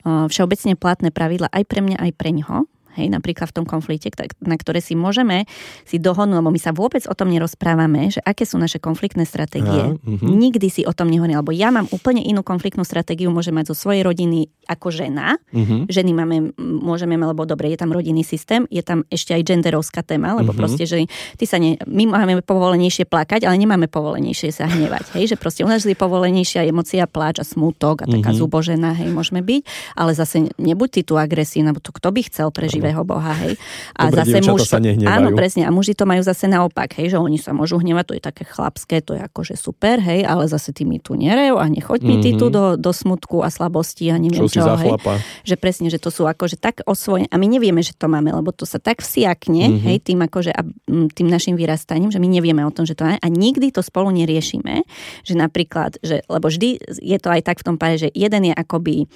[0.05, 2.65] všeobecne platné pravidla aj pre mňa, aj pre ňoho
[2.99, 4.11] hej, napríklad v tom konflikte,
[4.43, 5.47] na ktoré si môžeme
[5.87, 9.95] si dohodnúť, lebo my sa vôbec o tom nerozprávame, že aké sú naše konfliktné stratégie.
[9.95, 10.19] Uh-huh.
[10.27, 13.77] Nikdy si o tom nehovorím, lebo ja mám úplne inú konfliktnú stratégiu, môžem mať zo
[13.79, 15.39] svojej rodiny ako žena.
[15.55, 15.87] Uh-huh.
[15.87, 20.35] Ženy máme, môžeme, lebo dobre, je tam rodinný systém, je tam ešte aj genderovská téma,
[20.35, 20.61] lebo uh-huh.
[20.61, 21.07] proste, že
[21.39, 25.15] ty sa ne, my máme povolenejšie plakať, ale nemáme povolenejšie sa hnevať.
[25.15, 28.41] Hej, že proste u nás je povolenejšia emocia, pláč a smútok a taká uh-huh.
[28.41, 29.63] zubožená, hej, môžeme byť,
[29.95, 33.61] ale zase nebuď ty tu agresívna, to kto by chcel prežívať živého Boha, hej.
[33.93, 35.13] A Dobre, zase muž, sa nehnevajú.
[35.13, 38.15] Áno, presne, a muži to majú zase naopak, hej, že oni sa môžu hnevať, to
[38.17, 41.69] je také chlapské, to je akože super, hej, ale zase ty mi tu nerejú a
[41.69, 42.53] nechoď mi ty tu mhm.
[42.57, 44.97] do, do smutku a slabosti a neviem čo, čo hej.
[45.45, 48.57] Že presne, že to sú akože tak osvojené, a my nevieme, že to máme, lebo
[48.57, 49.85] to sa tak vsiakne, mm-hmm.
[49.85, 50.65] hej, tým akože a,
[51.13, 54.09] tým našim vyrastaním, že my nevieme o tom, že to máme a nikdy to spolu
[54.17, 54.89] neriešime,
[55.29, 58.55] že napríklad, že, lebo vždy je to aj tak v tom páre, že jeden je
[58.55, 59.11] akoby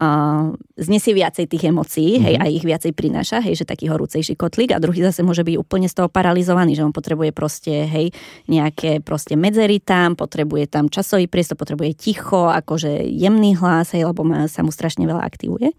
[0.00, 2.24] uh, znesie viacej tých emócií, mm-hmm.
[2.24, 2.42] hej, mhm.
[2.42, 5.88] a ich viacej prináša, hej, že taký horúcejší kotlík a druhý zase môže byť úplne
[5.88, 8.12] z toho paralizovaný, že on potrebuje proste, hej,
[8.48, 14.24] nejaké proste medzery tam, potrebuje tam časový priestor, potrebuje ticho, akože jemný hlas, hej, lebo
[14.46, 15.72] sa mu strašne veľa aktivuje.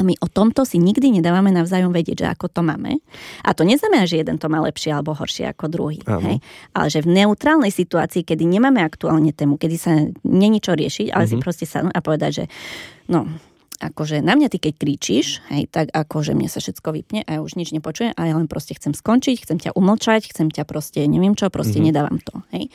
[0.00, 3.04] A my o tomto si nikdy nedávame navzájom vedieť, že ako to máme.
[3.44, 6.00] A to neznamená, že jeden to má lepšie alebo horšie ako druhý.
[6.00, 6.40] Hej?
[6.72, 9.92] Ale že v neutrálnej situácii, kedy nemáme aktuálne tému, kedy sa
[10.24, 11.30] není čo riešiť, ale mm-hmm.
[11.30, 11.44] si mhm.
[11.44, 12.44] proste sadnúť a povedať, že
[13.12, 13.28] no,
[13.80, 17.40] akože na mňa ty keď kričíš, hej, tak akože mne sa všetko vypne a ja
[17.40, 21.00] už nič nepočujem a ja len proste chcem skončiť, chcem ťa umlčať, chcem ťa proste,
[21.08, 21.88] neviem čo, proste mm-hmm.
[21.88, 22.68] nedávam to, hej.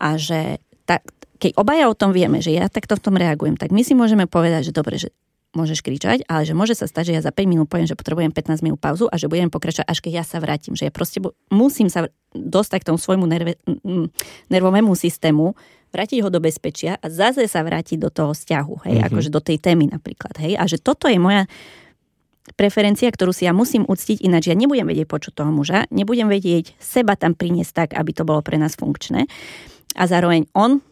[0.00, 1.04] A že tak,
[1.36, 4.24] keď obaja o tom vieme, že ja takto v tom reagujem, tak my si môžeme
[4.24, 5.12] povedať, že dobre, že
[5.56, 8.32] môžeš kričať, ale že môže sa stať, že ja za 5 minút poviem, že potrebujem
[8.32, 10.76] 15 minút pauzu a že budem pokračovať, až keď ja sa vrátim.
[10.76, 13.56] Že ja proste musím sa dostať k tomu svojmu nerve,
[14.52, 15.56] nervovému systému,
[15.88, 19.08] vrátiť ho do bezpečia a zase sa vrátiť do toho vzťahu, hej, mm-hmm.
[19.08, 20.52] akože do tej témy napríklad, hej.
[20.60, 21.48] A že toto je moja
[22.56, 26.76] preferencia, ktorú si ja musím uctiť, ináč ja nebudem vedieť počuť toho muža, nebudem vedieť
[26.80, 29.28] seba tam priniesť tak, aby to bolo pre nás funkčné.
[29.96, 30.84] A zároveň on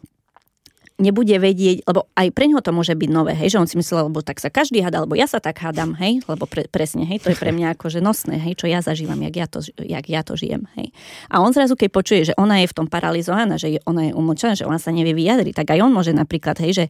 [0.97, 4.09] nebude vedieť, lebo aj pre ňoho to môže byť nové, hej, že on si myslel,
[4.09, 7.21] lebo tak sa každý hádal, alebo ja sa tak hádam, hej, lebo pre, presne, hej,
[7.21, 10.25] to je pre mňa akože nosné, hej, čo ja zažívam, jak ja to, jak ja
[10.25, 10.97] to žijem, hej.
[11.29, 14.57] A on zrazu, keď počuje, že ona je v tom paralizovaná, že ona je umlčaná,
[14.57, 16.85] že ona sa nevie vyjadriť, tak aj on môže napríklad, hej, že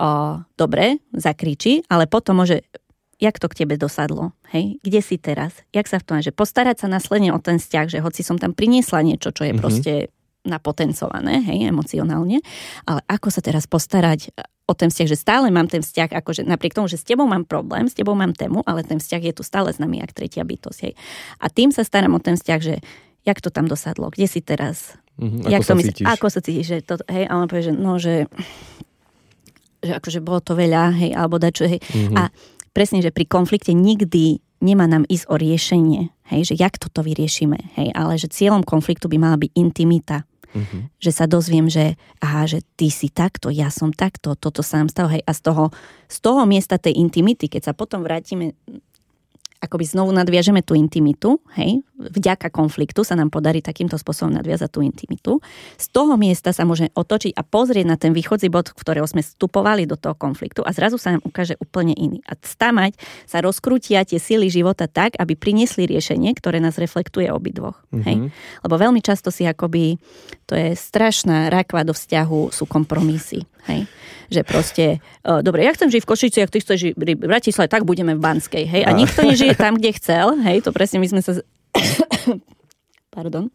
[0.00, 2.64] o, dobre, zakričí, ale potom môže
[3.18, 6.86] jak to k tebe dosadlo, hej, kde si teraz, jak sa v tom, že postarať
[6.86, 9.60] sa následne o ten vzťah, že hoci som tam priniesla niečo, čo je mm-hmm.
[9.60, 9.92] proste
[10.46, 12.38] napotencované, hej, emocionálne,
[12.86, 14.30] ale ako sa teraz postarať
[14.68, 17.48] o ten vzťah, že stále mám ten vzťah, akože napriek tomu, že s tebou mám
[17.48, 20.44] problém, s tebou mám tému, ale ten vzťah je tu stále s nami, jak tretia
[20.44, 20.94] bytosť, hej.
[21.40, 22.74] A tým sa starám o ten vzťah, že
[23.24, 26.40] jak to tam dosadlo, kde si teraz, mm-hmm, jak ako, to sa myslí, ako sa
[26.44, 28.28] cítiš, že to, hej, a on povie, že no, že,
[29.80, 31.80] že akože bolo to veľa, hej, alebo dačo, hej.
[31.80, 32.16] Mm-hmm.
[32.16, 32.28] A
[32.72, 37.58] presne, že pri konflikte nikdy nemá nám ísť o riešenie, hej, že jak toto vyriešime,
[37.78, 40.88] hej, ale že cieľom konfliktu by mala byť intimita, Uh-huh.
[40.96, 44.88] Že sa dozviem, že aha, že ty si takto, ja som takto, toto sa nám
[44.88, 45.12] stalo.
[45.12, 45.20] Hej.
[45.28, 45.64] A z toho,
[46.08, 48.56] z toho miesta tej intimity, keď sa potom vrátime
[49.58, 54.80] akoby znovu nadviažeme tú intimitu, hej, vďaka konfliktu sa nám podarí takýmto spôsobom nadviazať tú
[54.86, 55.42] intimitu.
[55.74, 59.26] Z toho miesta sa môže otočiť a pozrieť na ten východzí bod, v ktorého sme
[59.26, 62.22] vstupovali do toho konfliktu a zrazu sa nám ukáže úplne iný.
[62.30, 62.94] A stamať
[63.26, 67.82] sa rozkrútia tie sily života tak, aby priniesli riešenie, ktoré nás reflektuje obidvoch.
[67.90, 68.04] Mm-hmm.
[68.06, 68.16] Hej?
[68.62, 69.98] Lebo veľmi často si akoby,
[70.46, 73.42] to je strašná rakva do vzťahu, sú kompromisy.
[73.66, 73.90] Hej?
[74.32, 74.84] Že proste,
[75.26, 78.16] uh, dobre, ja chcem žiť v Košici, ak ty chceš žiť v Bratislave, tak budeme
[78.16, 78.64] v Banskej.
[78.64, 78.82] Hej?
[78.86, 80.38] A nikto nežije tam, kde chcel.
[80.46, 80.64] Hej?
[80.64, 81.40] To presne my sme sa...
[83.14, 83.50] Pardon.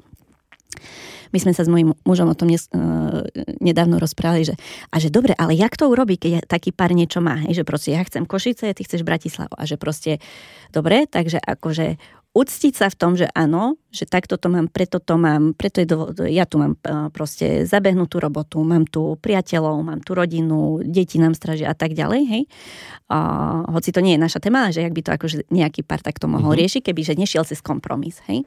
[1.34, 3.26] My sme sa s mojím mužom o tom nes, uh,
[3.58, 4.56] nedávno rozprávali, že
[4.94, 7.90] a že dobre, ale jak to urobí, keď taký pár niečo má, hej, že proste
[7.98, 10.22] ja chcem Košice, ty chceš Bratislavu a že proste
[10.70, 11.98] dobre, takže akože
[12.34, 15.88] uctiť sa v tom, že áno, že takto to mám, preto to mám, preto je
[15.88, 16.74] do, ja tu mám
[17.14, 22.22] proste zabehnutú robotu, mám tu priateľov, mám tu rodinu, deti nám stražia a tak ďalej,
[22.26, 22.44] hej.
[23.14, 26.26] A, hoci to nie je naša téma, že ak by to akože nejaký pár takto
[26.26, 26.62] mohol mm-hmm.
[26.66, 28.42] riešiť, keby že nešiel si kompromis, hej.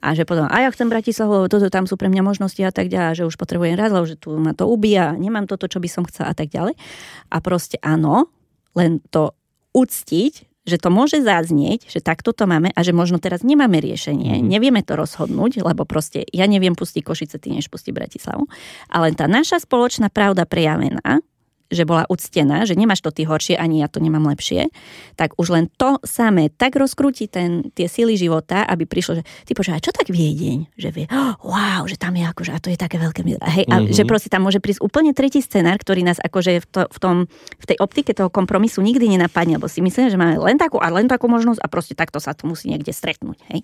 [0.00, 2.88] A že potom, a ja chcem Bratislavu, toto tam sú pre mňa možnosti a tak
[2.88, 6.08] ďalej, že už potrebujem raz, že tu ma to ubíja, nemám toto, čo by som
[6.08, 6.80] chcela a tak ďalej.
[7.28, 8.32] A proste áno,
[8.72, 9.36] len to
[9.76, 14.38] uctiť, že to môže zaznieť, že takto to máme a že možno teraz nemáme riešenie,
[14.38, 14.44] mm.
[14.44, 18.44] nevieme to rozhodnúť, lebo proste ja neviem pustiť Košice, ty než pustiť Bratislavu.
[18.92, 21.24] Ale tá naša spoločná pravda prejavená,
[21.68, 24.72] že bola uctená, že nemáš to ty horšie, ani ja to nemám lepšie,
[25.20, 29.52] tak už len to samé tak rozkrúti ten, tie síly života, aby prišlo, že ty
[29.52, 30.72] počúvaj, čo tak Viedeň?
[30.80, 33.84] Že vie, oh, wow, že tam je akože, a to je také veľké, hej, a
[33.84, 33.92] mm-hmm.
[33.92, 37.16] že proste tam môže prísť úplne tretí scenár, ktorý nás akože v, to, v, tom,
[37.60, 40.88] v tej optike toho kompromisu nikdy nenapadne, lebo si myslím, že máme len takú a
[40.88, 43.60] len takú možnosť a proste takto sa to musí niekde stretnúť, hej.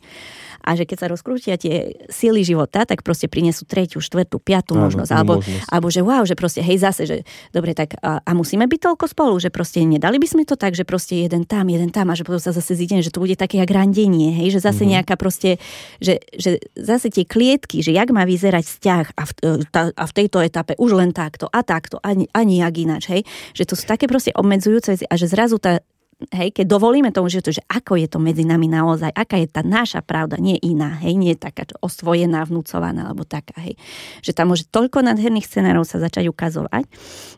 [0.64, 4.88] A že keď sa rozkrútia tie síly života, tak proste prinesú tretiu, štvrtú, piatú Áno,
[4.88, 5.10] možnosť.
[5.12, 5.68] Alebo, možnosť.
[5.68, 7.16] alebo že wow, že proste hej zase, že
[7.52, 10.74] dobre, tak a, a musíme byť toľko spolu, že proste nedali by sme to tak,
[10.74, 13.38] že proste jeden tam, jeden tam a že potom sa zase zídeme, že to bude
[13.38, 14.94] také jak randenie, hej, že zase mm-hmm.
[14.98, 15.62] nejaká proste,
[16.02, 20.04] že, že zase tie klietky, že jak má vyzerať vzťah a v, e, ta, a
[20.10, 23.22] v tejto etape už len takto a takto, ani, ani jak ináč, hej,
[23.54, 25.84] že to sú také proste obmedzujúce veci a že zrazu tá
[26.32, 29.48] hej, keď dovolíme tomu, že, to, že ako je to medzi nami naozaj, aká je
[29.50, 33.74] tá naša pravda, nie iná, hej, nie taká osvojená, vnúcovaná, alebo taká, hej.
[34.22, 36.86] Že tam môže toľko nádherných scenárov sa začať ukazovať,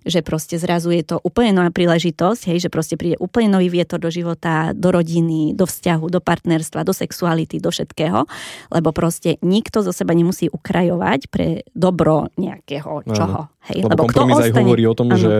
[0.04, 3.98] že proste zrazu je to úplne nová príležitosť, hej, že proste príde úplne nový vietor
[3.98, 8.24] do života, do rodiny, do vzťahu, do partnerstva, do sexuality, do všetkého,
[8.72, 13.50] lebo proste nikto zo seba nemusí ukrajovať pre dobro nejakého čoho.
[13.72, 14.52] Hej, lebo, lebo kompromis ostane...
[14.52, 15.18] aj hovorí o tom, ano.
[15.18, 15.34] že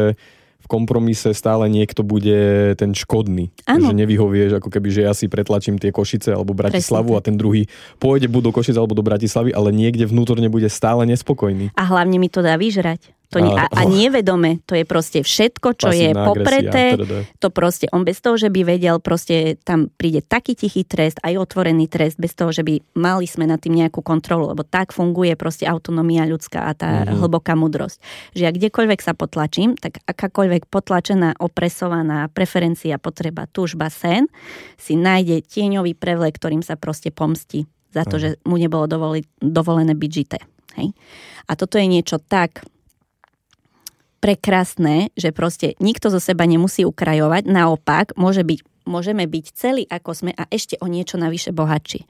[0.67, 3.55] v kompromise stále niekto bude ten škodný.
[3.71, 3.95] Ano.
[3.95, 7.23] Že nevyhovieš, ako keby, že ja si pretlačím tie Košice alebo Bratislavu Presne.
[7.23, 7.71] a ten druhý
[8.03, 11.71] pôjde buď do Košice alebo do Bratislavy, ale niekde vnútorne bude stále nespokojný.
[11.79, 13.16] A hlavne mi to dá vyžrať.
[13.35, 16.95] To nie, a, a nevedome, to je proste všetko, čo je popreté,
[17.43, 21.35] to proste, on bez toho, že by vedel, proste tam príde taký tichý trest, aj
[21.35, 25.35] otvorený trest, bez toho, že by mali sme nad tým nejakú kontrolu, lebo tak funguje
[25.35, 27.19] proste autonomia ľudská a tá mm-hmm.
[27.19, 27.99] hlboká mudrosť.
[28.39, 34.31] Že ja kdekoľvek sa potlačím, tak akákoľvek potlačená, opresovaná preferencia, potreba, túžba, sen,
[34.79, 38.23] si nájde tieňový prevlek, ktorým sa proste pomstí za to, mm.
[38.23, 40.39] že mu nebolo dovoli, dovolené byť žité.
[40.77, 40.93] Hej?
[41.49, 42.63] A toto je niečo tak
[44.27, 50.11] prekrásne, že proste nikto zo seba nemusí ukrajovať, naopak môže byť, môžeme byť celí ako
[50.11, 52.03] sme a ešte o niečo navyše bohatší.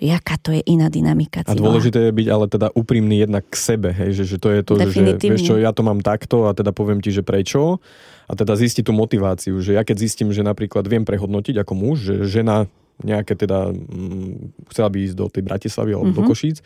[0.00, 1.44] Jaká to je iná dynamika.
[1.44, 4.60] A dôležité je byť ale teda úprimný jednak k sebe, hej, že, že to je
[4.62, 7.82] to, že vieš čo, ja to mám takto a teda poviem ti, že prečo
[8.24, 11.96] a teda zistiť tú motiváciu, že ja keď zistím, že napríklad viem prehodnotiť ako muž,
[12.00, 12.70] že žena
[13.02, 16.20] nejaké teda, m, chcela by ísť do tej Bratislavy alebo mm-hmm.
[16.20, 16.30] do mhm.
[16.30, 16.58] Košíc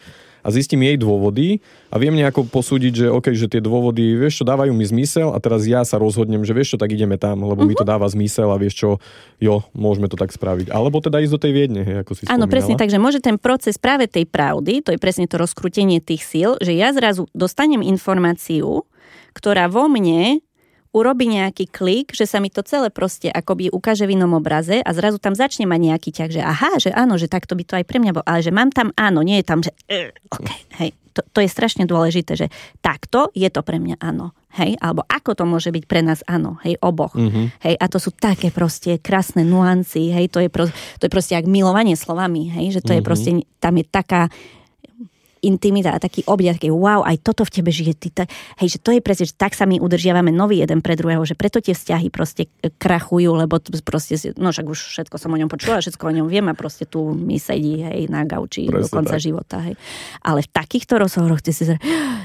[0.45, 4.45] a zistím jej dôvody a viem nejako posúdiť, že OK, že tie dôvody, vieš čo,
[4.45, 7.65] dávajú mi zmysel a teraz ja sa rozhodnem, že vieš čo, tak ideme tam, lebo
[7.65, 7.73] uh-huh.
[7.73, 7.91] mi to mhm.
[7.97, 8.91] dáva zmysel a vieš čo,
[9.41, 10.69] jo, môžeme to tak spraviť.
[10.69, 13.81] Alebo teda ísť do tej Viedne, hej, ako si Áno, presne, takže môže ten proces
[13.81, 18.85] práve tej pravdy, to je presne to rozkrutenie tých síl, že ja zrazu dostanem informáciu,
[19.33, 20.44] ktorá vo mne
[20.95, 24.91] urobí nejaký klik, že sa mi to celé proste akoby ukáže v inom obraze a
[24.95, 27.85] zrazu tam začne mať nejaký ťah, že aha, že áno, že takto by to aj
[27.85, 30.95] pre mňa bolo, ale že mám tam áno, nie je tam, že uh, OK, hej,
[31.15, 32.47] to, to je strašne dôležité, že
[32.83, 34.35] takto je to pre mňa áno.
[34.55, 37.19] Hej, alebo ako to môže byť pre nás áno, hej, oboch.
[37.19, 37.59] Mm-hmm.
[37.67, 41.35] Hej, a to sú také proste krásne nuancy, hej, to je, pro, to je proste
[41.35, 42.99] jak milovanie slovami, hej, že to mm-hmm.
[42.99, 43.07] je mhm.
[43.07, 44.23] proste, tam je taká
[45.45, 47.93] intimita a taký objať, taký wow, aj toto v tebe žije.
[47.95, 48.25] Ty, ta,
[48.59, 51.37] hej, že to je presne, že tak sa my udržiavame nový jeden pre druhého, že
[51.37, 52.49] preto tie vzťahy proste
[52.81, 56.47] krachujú, lebo proste, no však už všetko som o ňom počula, všetko o ňom viem
[56.49, 59.23] a proste tu mi sedí, hej, na gauči presne do konca tak.
[59.23, 59.75] života, hej.
[60.25, 61.77] Ale v takýchto rozhovoroch ty si zra,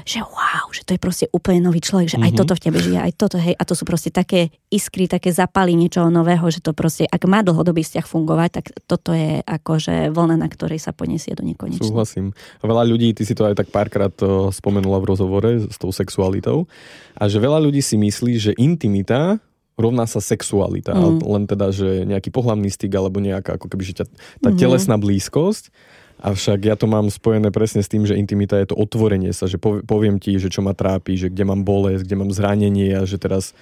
[0.08, 2.26] že wow, že to je proste úplne nový človek, že mm-hmm.
[2.26, 2.38] aj mhm.
[2.40, 5.76] toto v tebe žije, aj toto, hej, a to sú proste také iskry, také zapaly
[5.76, 10.36] niečoho nového, že to proste, ak má dlhodobý vzťah fungovať, tak toto je akože vlna,
[10.40, 11.84] na ktorej sa poniesie do nekonečna.
[11.84, 12.32] Súhlasím.
[12.62, 16.66] Veľa ľudí ty si to aj tak párkrát eh, spomenula v rozhovore s tou sexualitou,
[17.14, 19.38] a že veľa ľudí si myslí, že intimita
[19.80, 21.24] rovná sa sexualita, mm.
[21.24, 24.04] len teda, že nejaký pohľavný styk alebo nejaká ako keby, že ťa,
[24.44, 24.58] tá mm.
[24.60, 25.72] telesná blízkosť,
[26.20, 29.56] Avšak ja to mám spojené presne s tým, že intimita je to otvorenie sa, že
[29.60, 33.16] poviem ti, že čo ma trápi, že kde mám bolesť, kde mám zranenie a že
[33.16, 33.56] teraz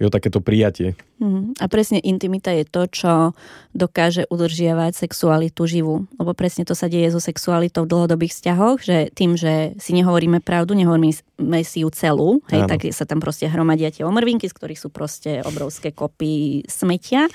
[0.00, 0.96] jo, takéto prijatie.
[1.20, 1.52] Mm.
[1.60, 3.12] A presne intimita je to, čo
[3.76, 6.08] dokáže udržiavať sexualitu živú.
[6.16, 10.40] Lebo presne to sa deje so sexualitou v dlhodobých vzťahoch, že tým, že si nehovoríme
[10.40, 11.12] pravdu, nehovoríme
[11.60, 15.44] si ju celú, hej, tak sa tam proste hromadia tie omrvinky, z ktorých sú proste
[15.44, 17.28] obrovské kopy smetia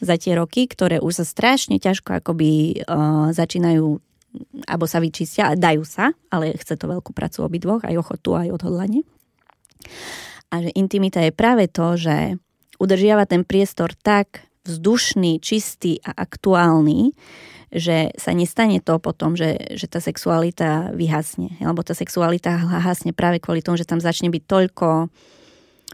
[0.00, 4.00] za tie roky, ktoré už sa strašne ťažko akoby uh, začínajú
[4.68, 9.00] alebo sa vyčistia, dajú sa, ale chce to veľkú prácu obidvoch, aj ochotu, aj odhodlanie.
[10.52, 12.38] A že intimita je práve to, že
[12.78, 17.14] udržiava ten priestor tak vzdušný, čistý a aktuálny,
[17.70, 21.58] že sa nestane to potom, že, že tá sexualita vyhasne.
[21.58, 25.10] Lebo tá sexualita hasne práve kvôli tomu, že tam začne byť toľko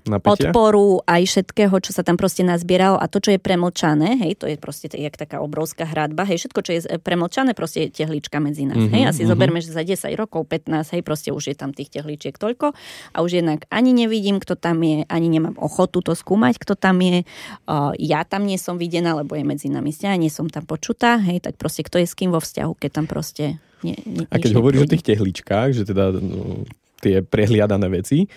[0.02, 0.50] Napätia?
[0.50, 4.50] odporu, aj všetkého, čo sa tam proste nazbieralo a to, čo je premlčané, hej, to
[4.50, 8.66] je proste jak taká obrovská hradba, hej, všetko, čo je premlčané, proste je tehlička medzi
[8.66, 9.30] nás, mm-hmm, hej, asi mm-hmm.
[9.30, 12.74] zoberme, že za 10 rokov, 15, hej, proste už je tam tých tehličiek toľko
[13.14, 16.98] a už jednak ani nevidím, kto tam je, ani nemám ochotu to skúmať, kto tam
[16.98, 17.22] je,
[17.70, 21.22] uh, ja tam nie som videná, lebo je medzi nami vzťah, nie som tam počutá,
[21.22, 24.38] hej, tak proste kto je s kým vo vzťahu, keď tam proste nie, nie, A
[24.38, 26.62] keď hovoríš o tých tehličkách, že teda no,
[27.02, 28.30] tie prehliadané veci,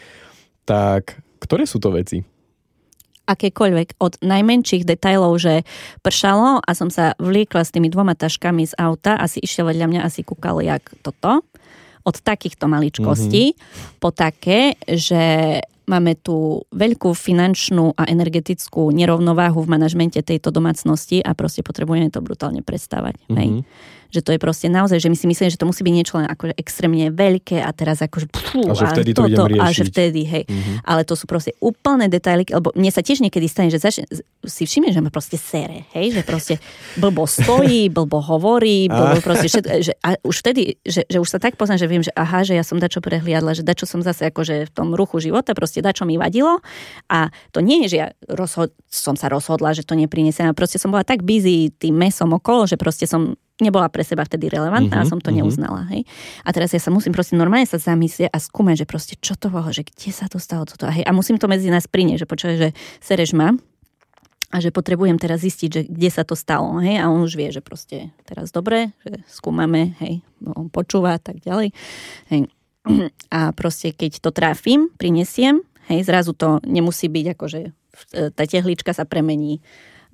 [0.66, 2.26] tak ktoré sú to veci?
[3.26, 5.54] akékoľvek, od najmenších detajlov, že
[6.06, 9.88] pršalo a som sa vliekla s tými dvoma taškami z auta a si išiel vedľa
[9.90, 11.42] mňa a si kúkal jak toto.
[12.06, 13.98] Od takýchto maličkostí mm-hmm.
[13.98, 15.58] po také, že
[15.90, 22.22] máme tu veľkú finančnú a energetickú nerovnováhu v manažmente tejto domácnosti a proste potrebujeme to
[22.22, 23.18] brutálne prestávať.
[23.26, 23.66] Mm-hmm.
[24.16, 26.28] Že to je proste naozaj, že my si myslíme, že to musí byť niečo len
[26.32, 29.68] akože extrémne veľké a teraz akože pfú, a že vtedy a to toto, idem A
[29.76, 30.44] že vtedy, hej.
[30.48, 30.76] Mm-hmm.
[30.88, 34.08] Ale to sú proste úplné detaily, lebo mne sa tiež niekedy stane, že začne,
[34.48, 36.56] si všimne, že ma proste sere, hej, že proste
[36.96, 41.40] blbo stojí, blbo hovorí, blbo proste všetko, že, a už vtedy, že, že už sa
[41.42, 44.32] tak poznám, že viem, že aha, že ja som dačo prehliadla, že dačo som zase
[44.32, 46.64] akože v tom ruchu života, proste dačo mi vadilo
[47.12, 50.80] a to nie je, že ja rozhod, som sa rozhodla, že to neprinesem a proste
[50.80, 55.00] som bola tak busy tým mesom okolo, že proste som nebola pre seba vtedy relevantná
[55.00, 55.40] uh-huh, a mhm, som to uh-huh.
[55.44, 55.88] neuznala.
[55.96, 56.04] Hej.
[56.44, 59.48] A teraz ja sa musím proste normálne sa zamyslieť a skúmať, že proste čo to
[59.48, 60.88] bolo, že kde sa to stalo toto.
[60.88, 63.56] A, hej, a musím to medzi nás prinieť, že počuje, že sereš ma
[64.52, 66.84] a že potrebujem teraz zistiť, že kde sa to stalo.
[66.84, 67.00] Hej.
[67.00, 71.40] A on už vie, že proste teraz dobre, že skúmame, hej, on počúva a tak
[71.40, 71.72] ďalej.
[72.32, 72.52] Hej.
[73.34, 77.62] A proste keď to tráfim, prinesiem, hej, zrazu to nemusí byť ako, že
[78.36, 79.64] tá tehlička sa premení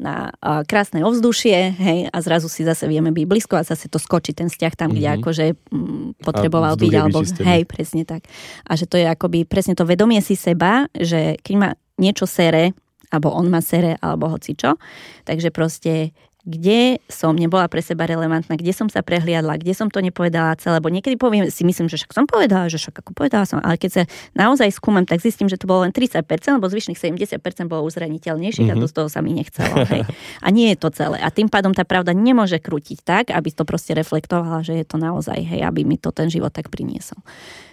[0.01, 0.33] na
[0.65, 4.49] krásne ovzdušie, hej, a zrazu si zase vieme byť blízko a zase to skočí ten
[4.49, 5.21] vzťah tam, kde mm-hmm.
[5.21, 8.25] akože m, potreboval byť, alebo hej, presne tak.
[8.65, 11.69] A že to je akoby presne to vedomie si seba, že keď ma
[12.01, 12.73] niečo sere,
[13.13, 14.81] alebo on ma sere, alebo hoci čo,
[15.27, 20.01] takže proste kde som nebola pre seba relevantná, kde som sa prehliadla, kde som to
[20.01, 23.45] nepovedala celé, lebo niekedy poviem, si myslím, že však som povedala, že však ako povedala
[23.45, 26.25] som, ale keď sa naozaj skúmam, tak zistím, že to bolo len 30%,
[26.57, 27.37] lebo zvyšných 70%
[27.69, 28.79] bolo uzraniteľnejších mm-hmm.
[28.79, 28.91] a to mhm.
[28.91, 29.85] z toho sa mi nechcelo.
[29.85, 30.01] Hej.
[30.41, 31.21] A nie je to celé.
[31.21, 34.97] A tým pádom tá pravda nemôže krútiť tak, aby to proste reflektovala, že je to
[34.97, 37.21] naozaj, hej, aby mi to ten život tak priniesol.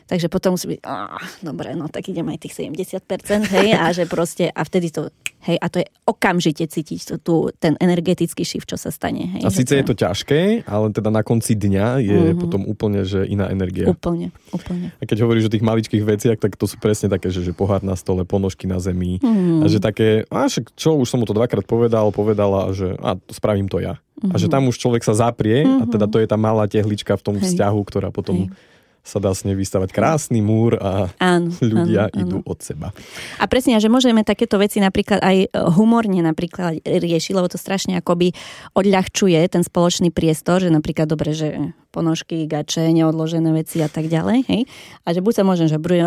[0.08, 4.08] Takže potom musí byť, oh, dobre, no tak idem aj tých 70%, hej, a že
[4.08, 5.12] proste, a vtedy to,
[5.46, 9.38] hej, a to je okamžite cítiť to, tu, ten energetický shift, čo sa stane.
[9.38, 9.78] Hej, a síce to...
[9.78, 12.40] je to ťažké, ale teda na konci dňa je mm-hmm.
[12.40, 13.86] potom úplne, že iná energia.
[13.86, 14.90] Úplne, úplne.
[14.98, 17.84] A keď hovoríš o tých maličkých veciach, tak to sú presne také, že, že pohár
[17.86, 19.62] na stole, ponožky na zemi, mm-hmm.
[19.62, 23.14] a že také, a však čo, už som mu to dvakrát povedal, povedala, že a
[23.30, 24.00] spravím to ja.
[24.18, 24.34] Mm-hmm.
[24.34, 24.52] A že mhm.
[24.52, 25.82] tam už človek sa zaprie mm-hmm.
[25.82, 27.54] a teda to je tá malá tehlička v tom Hej.
[27.54, 28.76] vzťahu, ktorá potom Hej
[29.08, 32.52] sa dá s nej vystavať krásny múr a áno, ľudia áno, idú áno.
[32.52, 32.92] od seba.
[33.40, 37.96] A presne, že môžeme takéto veci napríklad aj e, humorne napríklad riešiť, lebo to strašne
[37.96, 38.36] akoby
[38.76, 44.44] odľahčuje ten spoločný priestor, že napríklad dobre, že ponožky, gače, neodložené veci a tak ďalej,
[44.44, 44.62] hej.
[45.08, 46.04] A že buď sa môžem, že budem,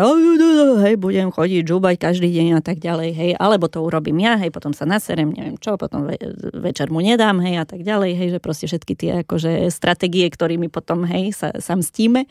[0.86, 4.54] hej, budem chodiť, žúbať každý deň a tak ďalej, hej, alebo to urobím ja, hej,
[4.54, 6.22] potom sa naserem, neviem čo, potom ve-
[6.54, 10.70] večer mu nedám, hej, a tak ďalej, hej, že proste všetky tie akože stratégie, ktorými
[10.70, 12.30] potom, hej, sa, sa mstíme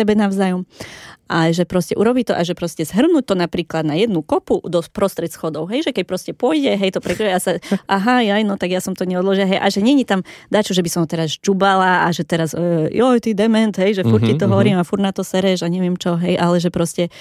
[0.00, 0.64] sebe navzájom
[1.30, 4.82] a že proste urobí to a že proste zhrnúť to napríklad na jednu kopu do
[4.90, 7.52] prostred schodov, hej, že keď proste pôjde, hej, to prekroje a sa,
[7.86, 10.82] aha, jaj, no tak ja som to neodložil, hej, a že není tam dačo, že
[10.82, 14.18] by som ho teraz čubala a že teraz, e, joj, ty dement, hej, že furt
[14.18, 14.50] mm-hmm, ti to mm-hmm.
[14.50, 17.14] hovorím a furt na to sereš a neviem čo, hej, ale že proste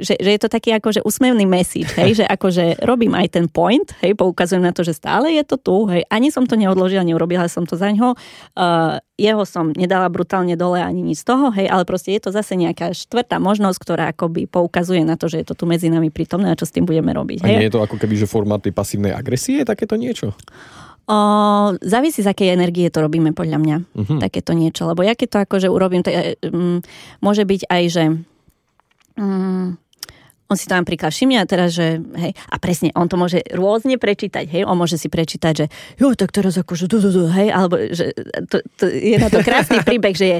[0.00, 3.86] že, že je to taký akože úsmevný message, hej, že akože robím aj ten point,
[4.02, 7.46] hej, poukazujem na to, že stále je to tu, hej, ani som to neodložila, neurobila
[7.46, 11.68] som to za ňo, uh, jeho som nedala brutálne dole ani nič z toho, hej,
[11.68, 15.46] ale proste je to zase nejaká štvrtá možnosť, ktorá akoby poukazuje na to, že je
[15.52, 17.44] to tu medzi nami prítomné a čo s tým budeme robiť.
[17.44, 20.32] A nie je to ako keby, že formát tej pasívnej agresie, takéto niečo?
[21.04, 21.16] O,
[21.84, 23.76] závisí, z akej energie to robíme, podľa mňa.
[23.92, 24.18] Uh-huh.
[24.24, 24.88] Takéto niečo.
[24.88, 26.08] Lebo ja keď to akože urobím, to,
[26.48, 26.80] um,
[27.20, 28.04] môže byť aj, že
[29.20, 29.76] Mm,
[30.50, 33.94] on si to napríklad všimne a teraz, že hej, a presne, on to môže rôzne
[33.96, 37.54] prečítať, hej, on môže si prečítať, že jo, tak teraz akože, du, du, du, hej,
[37.54, 38.10] alebo že
[38.50, 40.38] to, to, je na to krásny príbeh, že je,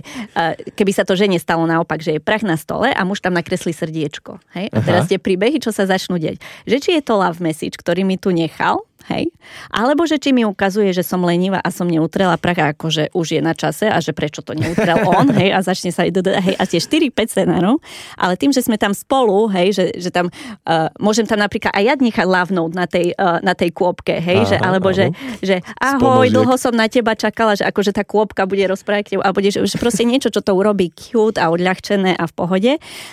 [0.75, 3.71] keby sa to žene stalo naopak, že je prach na stole a muž tam nakreslí
[3.71, 5.11] srdiečko, hej, a teraz Aha.
[5.15, 6.67] tie príbehy, čo sa začnú deť.
[6.67, 9.32] Že či je to love message, ktorý mi tu nechal, hej?
[9.72, 13.38] Alebo že či mi ukazuje, že som lenivá a som neutrela prach, ako že už
[13.38, 16.64] je na čase a že prečo to neutrel on, hej, a začne sa, hej, a
[16.66, 17.80] tie 4-5 scenárov,
[18.20, 21.84] ale tým, že sme tam spolu, hej, že, že tam, uh, môžem tam napríklad aj
[21.84, 24.96] ja nechať lavnúť na tej, uh, na tej kôpke, hej, aha, že, alebo aha.
[24.96, 25.07] že,
[25.40, 26.34] že ahoj, Spomôžiek.
[26.36, 29.76] dlho som na teba čakala, že akože tá kôpka bude rozprávať a bude, že, že
[29.80, 32.72] proste niečo, čo to urobí cute a odľahčené a v pohode,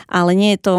[0.10, 0.76] ale nie je to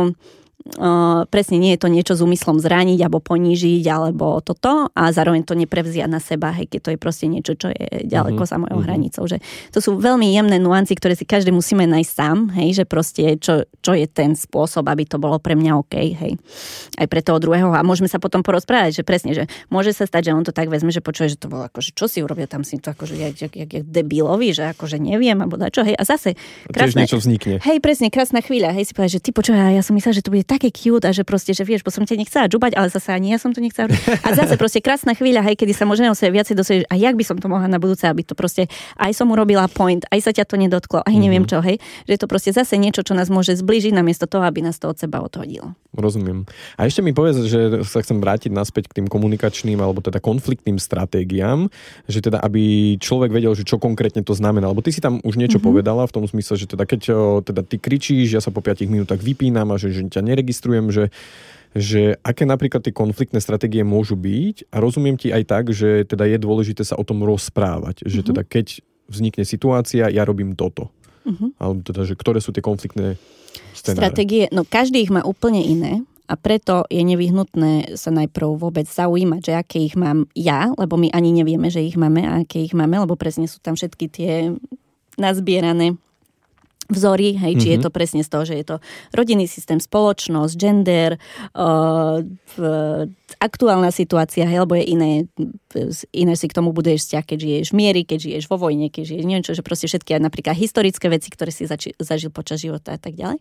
[0.69, 5.41] Uh, presne nie je to niečo s úmyslom zraniť alebo ponížiť alebo toto a zároveň
[5.41, 8.61] to neprevziať na seba, hej, keď to je proste niečo, čo je ďaleko uh-huh, za
[8.61, 8.85] mojou uh-huh.
[8.85, 9.25] hranicou.
[9.25, 9.41] Že
[9.73, 13.64] to sú veľmi jemné nuancy, ktoré si každý musíme nájsť sám, hej, že proste čo,
[13.81, 16.37] čo je ten spôsob, aby to bolo pre mňa OK, hej.
[17.01, 20.29] Aj pre toho druhého a môžeme sa potom porozprávať, že presne, že môže sa stať,
[20.29, 22.61] že on to tak vezme, že počuje, že to bolo akože čo si urobia tam
[22.61, 26.05] si to akože jak, jak, jak, jak debilovi, že akože neviem, alebo čo, hej, a
[26.05, 26.37] zase
[26.69, 27.57] krásne, niečo vznikne.
[27.64, 30.33] Hej, presne, krásna chvíľa, hej, si povedať, že ty počuje, ja som myslela, že to
[30.35, 33.14] bude také cute a že proste, že vieš, bo som ťa nechcela džubať, ale zase
[33.14, 33.86] ani ja som to nechcela.
[34.26, 36.86] A zase proste krásna chvíľa, hej, kedy sa môžeme o sebe viacej dosvedčiť.
[36.90, 38.66] A jak by som to mohla na budúce, aby to proste
[38.98, 41.50] aj som urobila point, aj sa ťa to nedotklo, aj neviem mhm.
[41.54, 41.78] čo, hej.
[42.11, 44.90] Že je to proste zase niečo, čo nás môže zblížiť namiesto toho, aby nás to
[44.90, 45.78] od seba odhodilo.
[45.94, 46.44] Rozumiem.
[46.76, 50.76] A ešte mi povedz, že sa chcem vrátiť naspäť k tým komunikačným alebo teda konfliktným
[50.76, 51.72] stratégiám,
[52.04, 54.68] že teda aby človek vedel, že čo konkrétne to znamená.
[54.68, 55.64] Lebo ty si tam už niečo mm-hmm.
[55.64, 57.00] povedala v tom smysle, že teda keď
[57.40, 60.47] teda ty kričíš, ja sa po 5 minútach vypínam a že, že ťa neregistrujem,
[60.90, 61.11] že
[61.76, 66.24] že aké napríklad tie konfliktné stratégie môžu byť a rozumiem ti aj tak, že teda
[66.24, 68.26] je dôležité sa o tom rozprávať, že mhm.
[68.32, 68.66] teda keď
[69.09, 70.92] vznikne situácia, ja robím toto.
[71.24, 71.51] Mm-hmm.
[71.61, 73.16] Alebo teda, že ktoré sú tie konfliktné
[73.72, 74.12] scenáre?
[74.12, 79.40] Stratégie, no každý ich má úplne iné a preto je nevyhnutné sa najprv vôbec zaujímať,
[79.40, 82.76] že aké ich mám ja, lebo my ani nevieme, že ich máme a aké ich
[82.76, 84.32] máme, lebo presne sú tam všetky tie
[85.16, 85.96] nazbierané
[86.89, 87.72] vzory, hej, či mm-hmm.
[87.72, 87.84] je mhm.
[87.84, 88.76] to presne z toho, že je to
[89.12, 91.20] rodinný systém, spoločnosť, gender,
[91.53, 92.24] uh,
[93.37, 95.11] aktuálna situácia, hej, lebo je iné,
[96.16, 99.05] iné si k tomu buduješ vzťah, keď žiješ v miery, keď žiješ vo vojne, keď
[99.05, 102.97] žiješ neviem čo, že proste všetky napríklad historické veci, ktoré si zači, zažil počas života
[102.97, 103.37] a tak ďalej.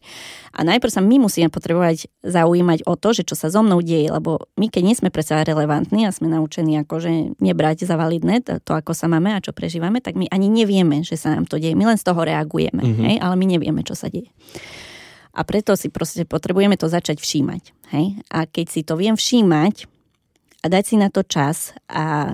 [0.52, 4.12] A najprv sa my musíme potrebovať zaujímať o to, že čo sa so mnou deje,
[4.12, 8.60] lebo my keď nie sme predsa relevantní a sme naučení akože nebrať za validné to,
[8.60, 11.56] to, ako sa máme a čo prežívame, tak my ani nevieme, že sa nám to
[11.56, 11.80] deje.
[11.80, 13.06] My len z toho reagujeme, mm-hmm.
[13.08, 14.28] hej, ale my nevieme, čo sa deje.
[15.38, 17.94] A preto si proste potrebujeme to začať všímať.
[17.94, 18.18] Hej?
[18.34, 19.86] A keď si to viem všímať
[20.62, 22.34] a dať si na to čas a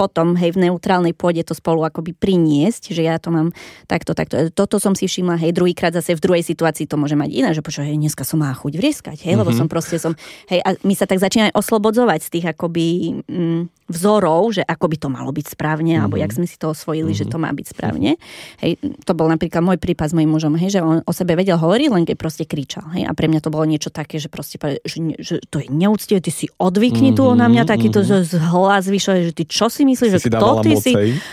[0.00, 3.52] potom, hej, v neutrálnej pôde to spolu akoby priniesť, že ja to mám
[3.84, 4.48] takto, takto.
[4.48, 7.60] Toto som si všimla, hej, druhýkrát zase v druhej situácii to môže mať iné, že
[7.60, 9.40] počo, hej, dneska som mala chuť vrieskať, hej, mm-hmm.
[9.44, 9.58] lebo mhm.
[9.60, 10.16] som proste som,
[10.48, 12.86] hej, a my sa tak začíname oslobodzovať z tých akoby
[13.28, 16.02] mm, vzorov, že ako by to malo byť správne, mm-hmm.
[16.06, 17.28] alebo jak sme si to osvojili, mm-hmm.
[17.28, 18.16] že to má byť správne.
[18.62, 21.58] Hej, to bol napríklad môj prípad s mojím mužom, hej, že on o sebe vedel
[21.58, 22.86] hovoriť, len keď proste kričal.
[22.94, 26.22] Hej, a pre mňa to bolo niečo také, že proste, že, že to je neúctivé,
[26.22, 27.34] ty si odvykni mm-hmm.
[27.34, 28.54] tu na mňa takýto mm-hmm.
[28.54, 30.92] hlas vyšle, že ty čo si myslíš, že si kto ty si.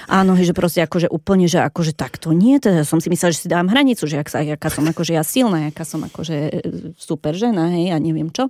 [0.10, 3.50] Áno, že proste akože úplne, že akože takto nie, teda som si myslela, že si
[3.50, 6.60] dám hranicu, že ak sa, aká som akože ja silná, aká som akože e,
[6.98, 8.50] super žena, hej, a neviem čo.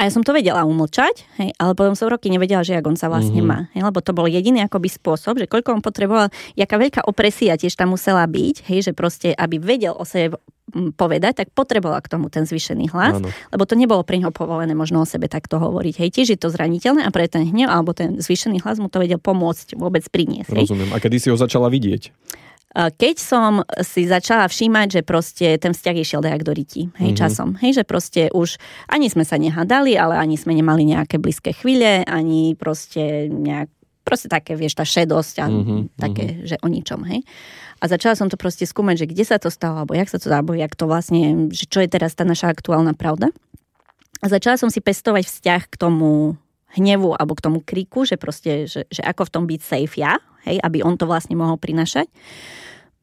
[0.00, 2.96] A ja som to vedela umlčať, hej, ale potom som roky nevedela, že jak on
[2.96, 3.68] sa vlastne mm-hmm.
[3.68, 3.68] má.
[3.76, 7.76] Hej, lebo to bol jediný akoby spôsob, že koľko on potreboval, jaká veľká opresia tiež
[7.76, 10.40] tam musela byť, hej, že proste, aby vedel o sebe
[10.94, 13.28] povedať, tak potrebovala k tomu ten zvýšený hlas, Áno.
[13.52, 16.06] lebo to nebolo pre neho povolené možno o sebe takto hovoriť.
[16.06, 19.02] Hej, tiež je to zraniteľné a pre ten hnev alebo ten zvýšený hlas mu to
[19.02, 20.54] vedel pomôcť vôbec priniesť.
[20.54, 20.90] Rozumiem.
[20.94, 22.14] A kedy si ho začala vidieť?
[22.70, 27.18] Keď som si začala všímať, že proste ten vzťah išiel dajak do ryti, hej, mm-hmm.
[27.18, 27.58] časom.
[27.58, 32.06] Hej, že proste už ani sme sa nehadali, ale ani sme nemali nejaké blízke chvíle,
[32.06, 33.74] ani proste nejak,
[34.10, 35.80] proste také, vieš, tá šedosť a mm-hmm.
[35.94, 37.22] také, že o ničom, hej.
[37.78, 40.26] A začala som to proste skúmať, že kde sa to stalo, alebo jak sa to
[40.26, 43.30] dá, alebo jak to vlastne, že čo je teraz tá naša aktuálna pravda.
[44.20, 46.34] A začala som si pestovať vzťah k tomu
[46.76, 50.18] hnevu alebo k tomu kriku, že proste, že, že ako v tom byť safe ja,
[50.46, 52.06] hej, aby on to vlastne mohol prinašať.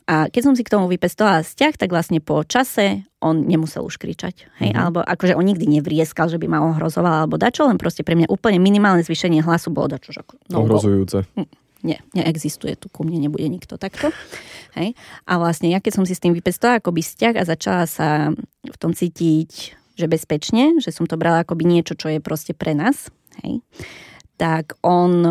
[0.07, 3.99] A keď som si k tomu vypestovala vzťah, tak vlastne po čase on nemusel už
[3.99, 4.47] kričať.
[4.63, 4.71] Hej?
[4.71, 4.79] Mm-hmm.
[4.79, 8.31] Alebo akože on nikdy nevrieskal, že by ma ohrozoval alebo dačo, len proste pre mňa
[8.31, 10.15] úplne minimálne zvýšenie hlasu bolo dačo.
[10.15, 11.27] Že no, Ohrozujúce.
[11.35, 11.51] Hm,
[11.83, 14.15] nie, neexistuje tu ku mne, nebude nikto takto.
[14.79, 14.95] Hej?
[15.27, 18.31] A vlastne ja keď som si s tým vypestovala akoby vzťah a začala sa
[18.63, 22.71] v tom cítiť, že bezpečne, že som to brala akoby niečo, čo je proste pre
[22.71, 23.11] nás,
[23.43, 23.59] hej?
[24.37, 25.25] Tak on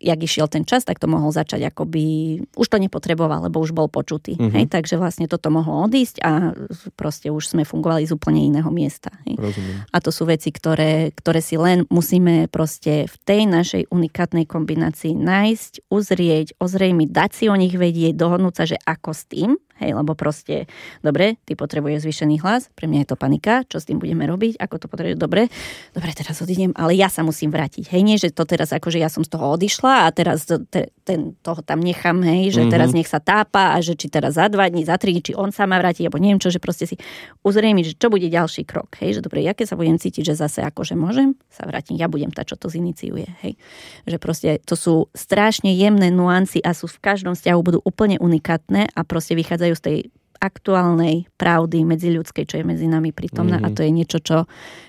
[0.00, 3.90] jak išiel ten čas, tak to mohol začať akoby, už to nepotreboval, lebo už bol
[3.90, 4.38] počutý.
[4.38, 4.54] Mm-hmm.
[4.56, 6.56] Hej, takže vlastne toto mohlo odísť a
[6.94, 9.10] proste už sme fungovali z úplne iného miesta.
[9.28, 9.42] Hej.
[9.90, 15.12] A to sú veci, ktoré, ktoré si len musíme proste v tej našej unikátnej kombinácii
[15.12, 19.50] nájsť, uzrieť, ozrejmiť, dať si o nich vedieť, dohodnúť sa, že ako s tým,
[19.80, 20.68] Hej, lebo proste,
[21.00, 24.60] dobre, ty potrebuješ zvýšený hlas, pre mňa je to panika, čo s tým budeme robiť,
[24.60, 25.48] ako to potrebuješ, dobre,
[25.96, 27.88] dobre, teraz odídem, ale ja sa musím vrátiť.
[27.88, 31.32] Hej, nie, že to teraz akože ja som z toho odišla a teraz te, ten,
[31.40, 32.72] toho tam nechám, hej, že mm-hmm.
[32.72, 35.48] teraz nech sa tápa a že či teraz za dva dní, za tri či on
[35.48, 37.00] sa má vrátiť, alebo neviem čo, že proste si
[37.40, 39.00] uzrejmiť, že čo bude ďalší krok.
[39.00, 42.06] Hej, že dobre, ja keď sa budem cítiť, že zase akože môžem sa vrátiť, ja
[42.06, 43.26] budem tá, čo to ziniciuje.
[43.42, 43.56] Hej.
[44.04, 48.92] Že proste to sú strašne jemné nuancy a sú v každom vzťahu budú úplne unikátne
[48.92, 49.98] a proste vychádzajú vychádzajú z tej
[50.40, 53.68] aktuálnej pravdy medziľudskej, čo je medzi nami prítomná mm-hmm.
[53.68, 53.76] a mhm.
[53.76, 54.36] to je niečo, čo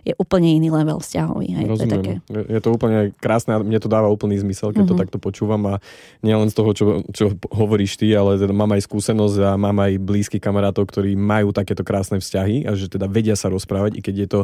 [0.08, 1.48] je úplne iný level vzťahový.
[1.60, 2.14] Hej, To je, také...
[2.32, 4.88] je to úplne krásne a mne to dáva úplný zmysel, keď mm-hmm.
[4.88, 5.02] to mhm.
[5.04, 5.84] takto počúvam a
[6.24, 10.00] nielen z toho, čo, čo hovoríš ty, ale teda mám aj skúsenosť a mám aj
[10.00, 14.16] blízky kamarátov, ktorí majú takéto krásne vzťahy a že teda vedia sa rozprávať, i keď
[14.24, 14.42] je to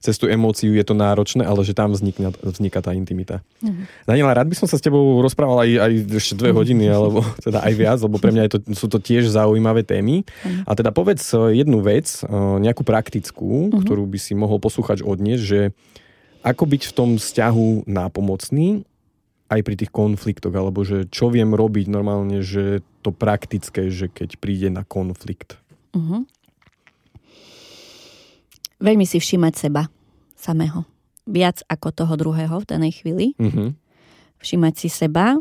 [0.00, 3.40] cez tú emóciu je to náročné, ale že tam vznikne, vzniká tá intimita.
[3.64, 3.84] Mm.
[4.04, 6.56] Daniela, rád by som sa s tebou rozprával aj, aj ešte dve mm.
[6.56, 10.22] hodiny, alebo teda aj viac, lebo pre mňa je to, sú to tiež zaujímavé témy.
[10.44, 10.68] Mm.
[10.68, 13.84] A teda povedz eh, jednu vec, eh, nejakú praktickú, mm.
[13.84, 15.60] ktorú by si mohol poslúchať odniesť, že
[16.46, 18.86] ako byť v tom vzťahu nápomocný
[19.46, 24.38] aj pri tých konfliktoch, alebo že čo viem robiť normálne, že to praktické, že keď
[24.42, 25.58] príde na konflikt.
[25.94, 26.26] Uh-huh.
[28.80, 29.88] Veľmi si všímať seba
[30.36, 30.84] samého.
[31.26, 33.34] Viac ako toho druhého v danej chvíli.
[33.40, 33.74] Uh-huh.
[34.38, 35.40] Všímať si seba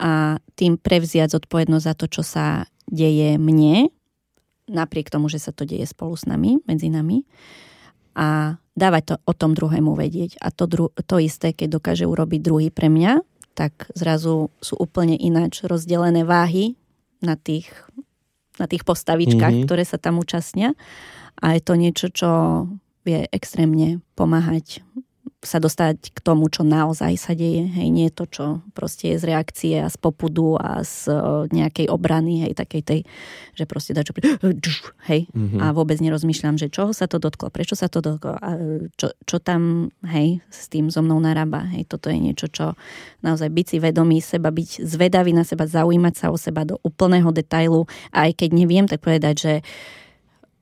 [0.00, 3.92] a tým prevziať zodpovednosť za to, čo sa deje mne,
[4.66, 7.26] napriek tomu, že sa to deje spolu s nami, medzi nami
[8.16, 10.40] a dávať to o tom druhému vedieť.
[10.40, 13.22] A to, dru- to isté, keď dokáže urobiť druhý pre mňa,
[13.54, 16.80] tak zrazu sú úplne ináč rozdelené váhy
[17.20, 17.68] na tých,
[18.56, 19.68] na tých postavičkách, mm-hmm.
[19.68, 20.72] ktoré sa tam účastnia.
[21.40, 22.30] A je to niečo, čo
[23.04, 24.84] vie extrémne pomáhať
[25.40, 27.64] sa dostať k tomu, čo naozaj sa deje.
[27.64, 31.08] Hej, nie to, čo proste je z reakcie a z popudu a z
[31.48, 33.00] nejakej obrany, hej, takej tej,
[33.56, 34.12] že proste dá čo
[35.10, 35.60] hej, mm-hmm.
[35.64, 38.50] a vôbec nerozmýšľam, že čoho sa to dotklo, prečo sa to dotklo, a
[39.00, 42.76] čo, čo tam, hej, s tým so mnou narába, hej, toto je niečo, čo
[43.24, 47.32] naozaj byť si vedomý seba, byť zvedavý na seba, zaujímať sa o seba do úplného
[47.32, 49.52] detailu a aj keď neviem, tak povedať, že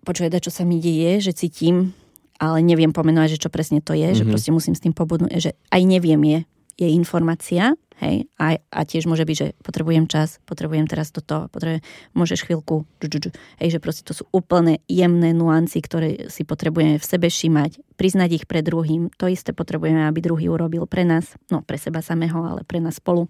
[0.08, 1.92] počuje, čo sa mi deje, že cítim
[2.38, 4.18] ale neviem pomenovať, že čo presne to je, mm-hmm.
[4.18, 4.30] že mhm.
[4.30, 6.38] proste musím s tým pobudnúť, že aj neviem je,
[6.78, 11.82] je informácia, hej, a, a tiež môže byť, že potrebujem čas, potrebujem teraz toto, potrebujem,
[12.14, 17.04] môžeš chvíľku, džu, hej, že proste to sú úplne jemné nuancy, ktoré si potrebujeme v
[17.04, 21.66] sebe všímať, priznať ich pred druhým, to isté potrebujeme, aby druhý urobil pre nás, no
[21.66, 23.26] pre seba samého, ale pre nás spolu.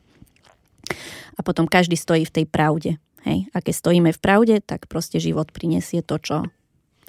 [1.36, 5.16] A potom každý stojí v tej pravde, hej, a keď stojíme v pravde, tak proste
[5.16, 6.36] život prinesie to, čo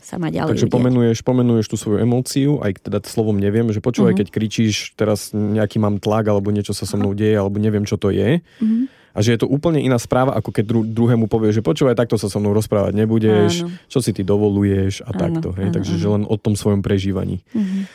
[0.02, 4.16] sa má ďalej Takže pomenuješ, pomenuješ tú svoju emóciu, aj teda slovom neviem, že počúvaj,
[4.16, 4.22] uh-huh.
[4.26, 8.00] keď kričíš, teraz nejaký mám tlak, alebo niečo sa so mnou deje, alebo neviem, čo
[8.00, 8.39] to je.
[8.39, 8.86] Uh-huh.
[9.14, 12.16] A že je to úplne iná správa, ako keď dru- druhému povieš, že počúvaj, takto
[12.16, 13.74] sa so mnou rozprávať nebudeš, áno.
[13.89, 15.50] čo si ty dovoluješ a áno, takto.
[15.58, 15.74] Hej?
[15.74, 16.02] Áno, Takže áno.
[16.02, 17.41] že len o tom svojom prežívaní.
[17.52, 17.89] Uh-huh.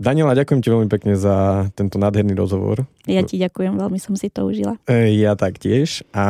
[0.00, 2.88] Daniela, ďakujem ti veľmi pekne za tento nádherný rozhovor.
[3.04, 4.80] Ja ti ďakujem, veľmi som si to užila.
[4.88, 6.00] E, ja taktiež.
[6.16, 6.24] A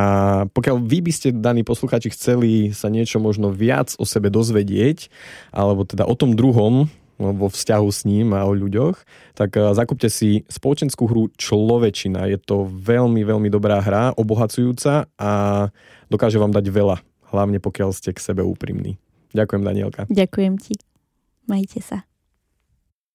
[0.50, 5.06] pokiaľ vy by ste, daní poslucháči, chceli sa niečo možno viac o sebe dozvedieť,
[5.54, 6.90] alebo teda o tom druhom,
[7.22, 8.98] no, vo vzťahu s ním a o ľuďoch,
[9.38, 12.26] tak e, zakúpte si spoločenskú hru Človečina.
[12.26, 15.30] Je to veľmi, veľmi dobrá hra, obohacujúca a
[16.10, 18.98] dokáže vám dať veľa, hlavne pokiaľ ste k sebe úprimní.
[19.30, 20.00] Ďakujem, Danielka.
[20.10, 20.74] Ďakujem ti.
[21.46, 22.09] Majte sa.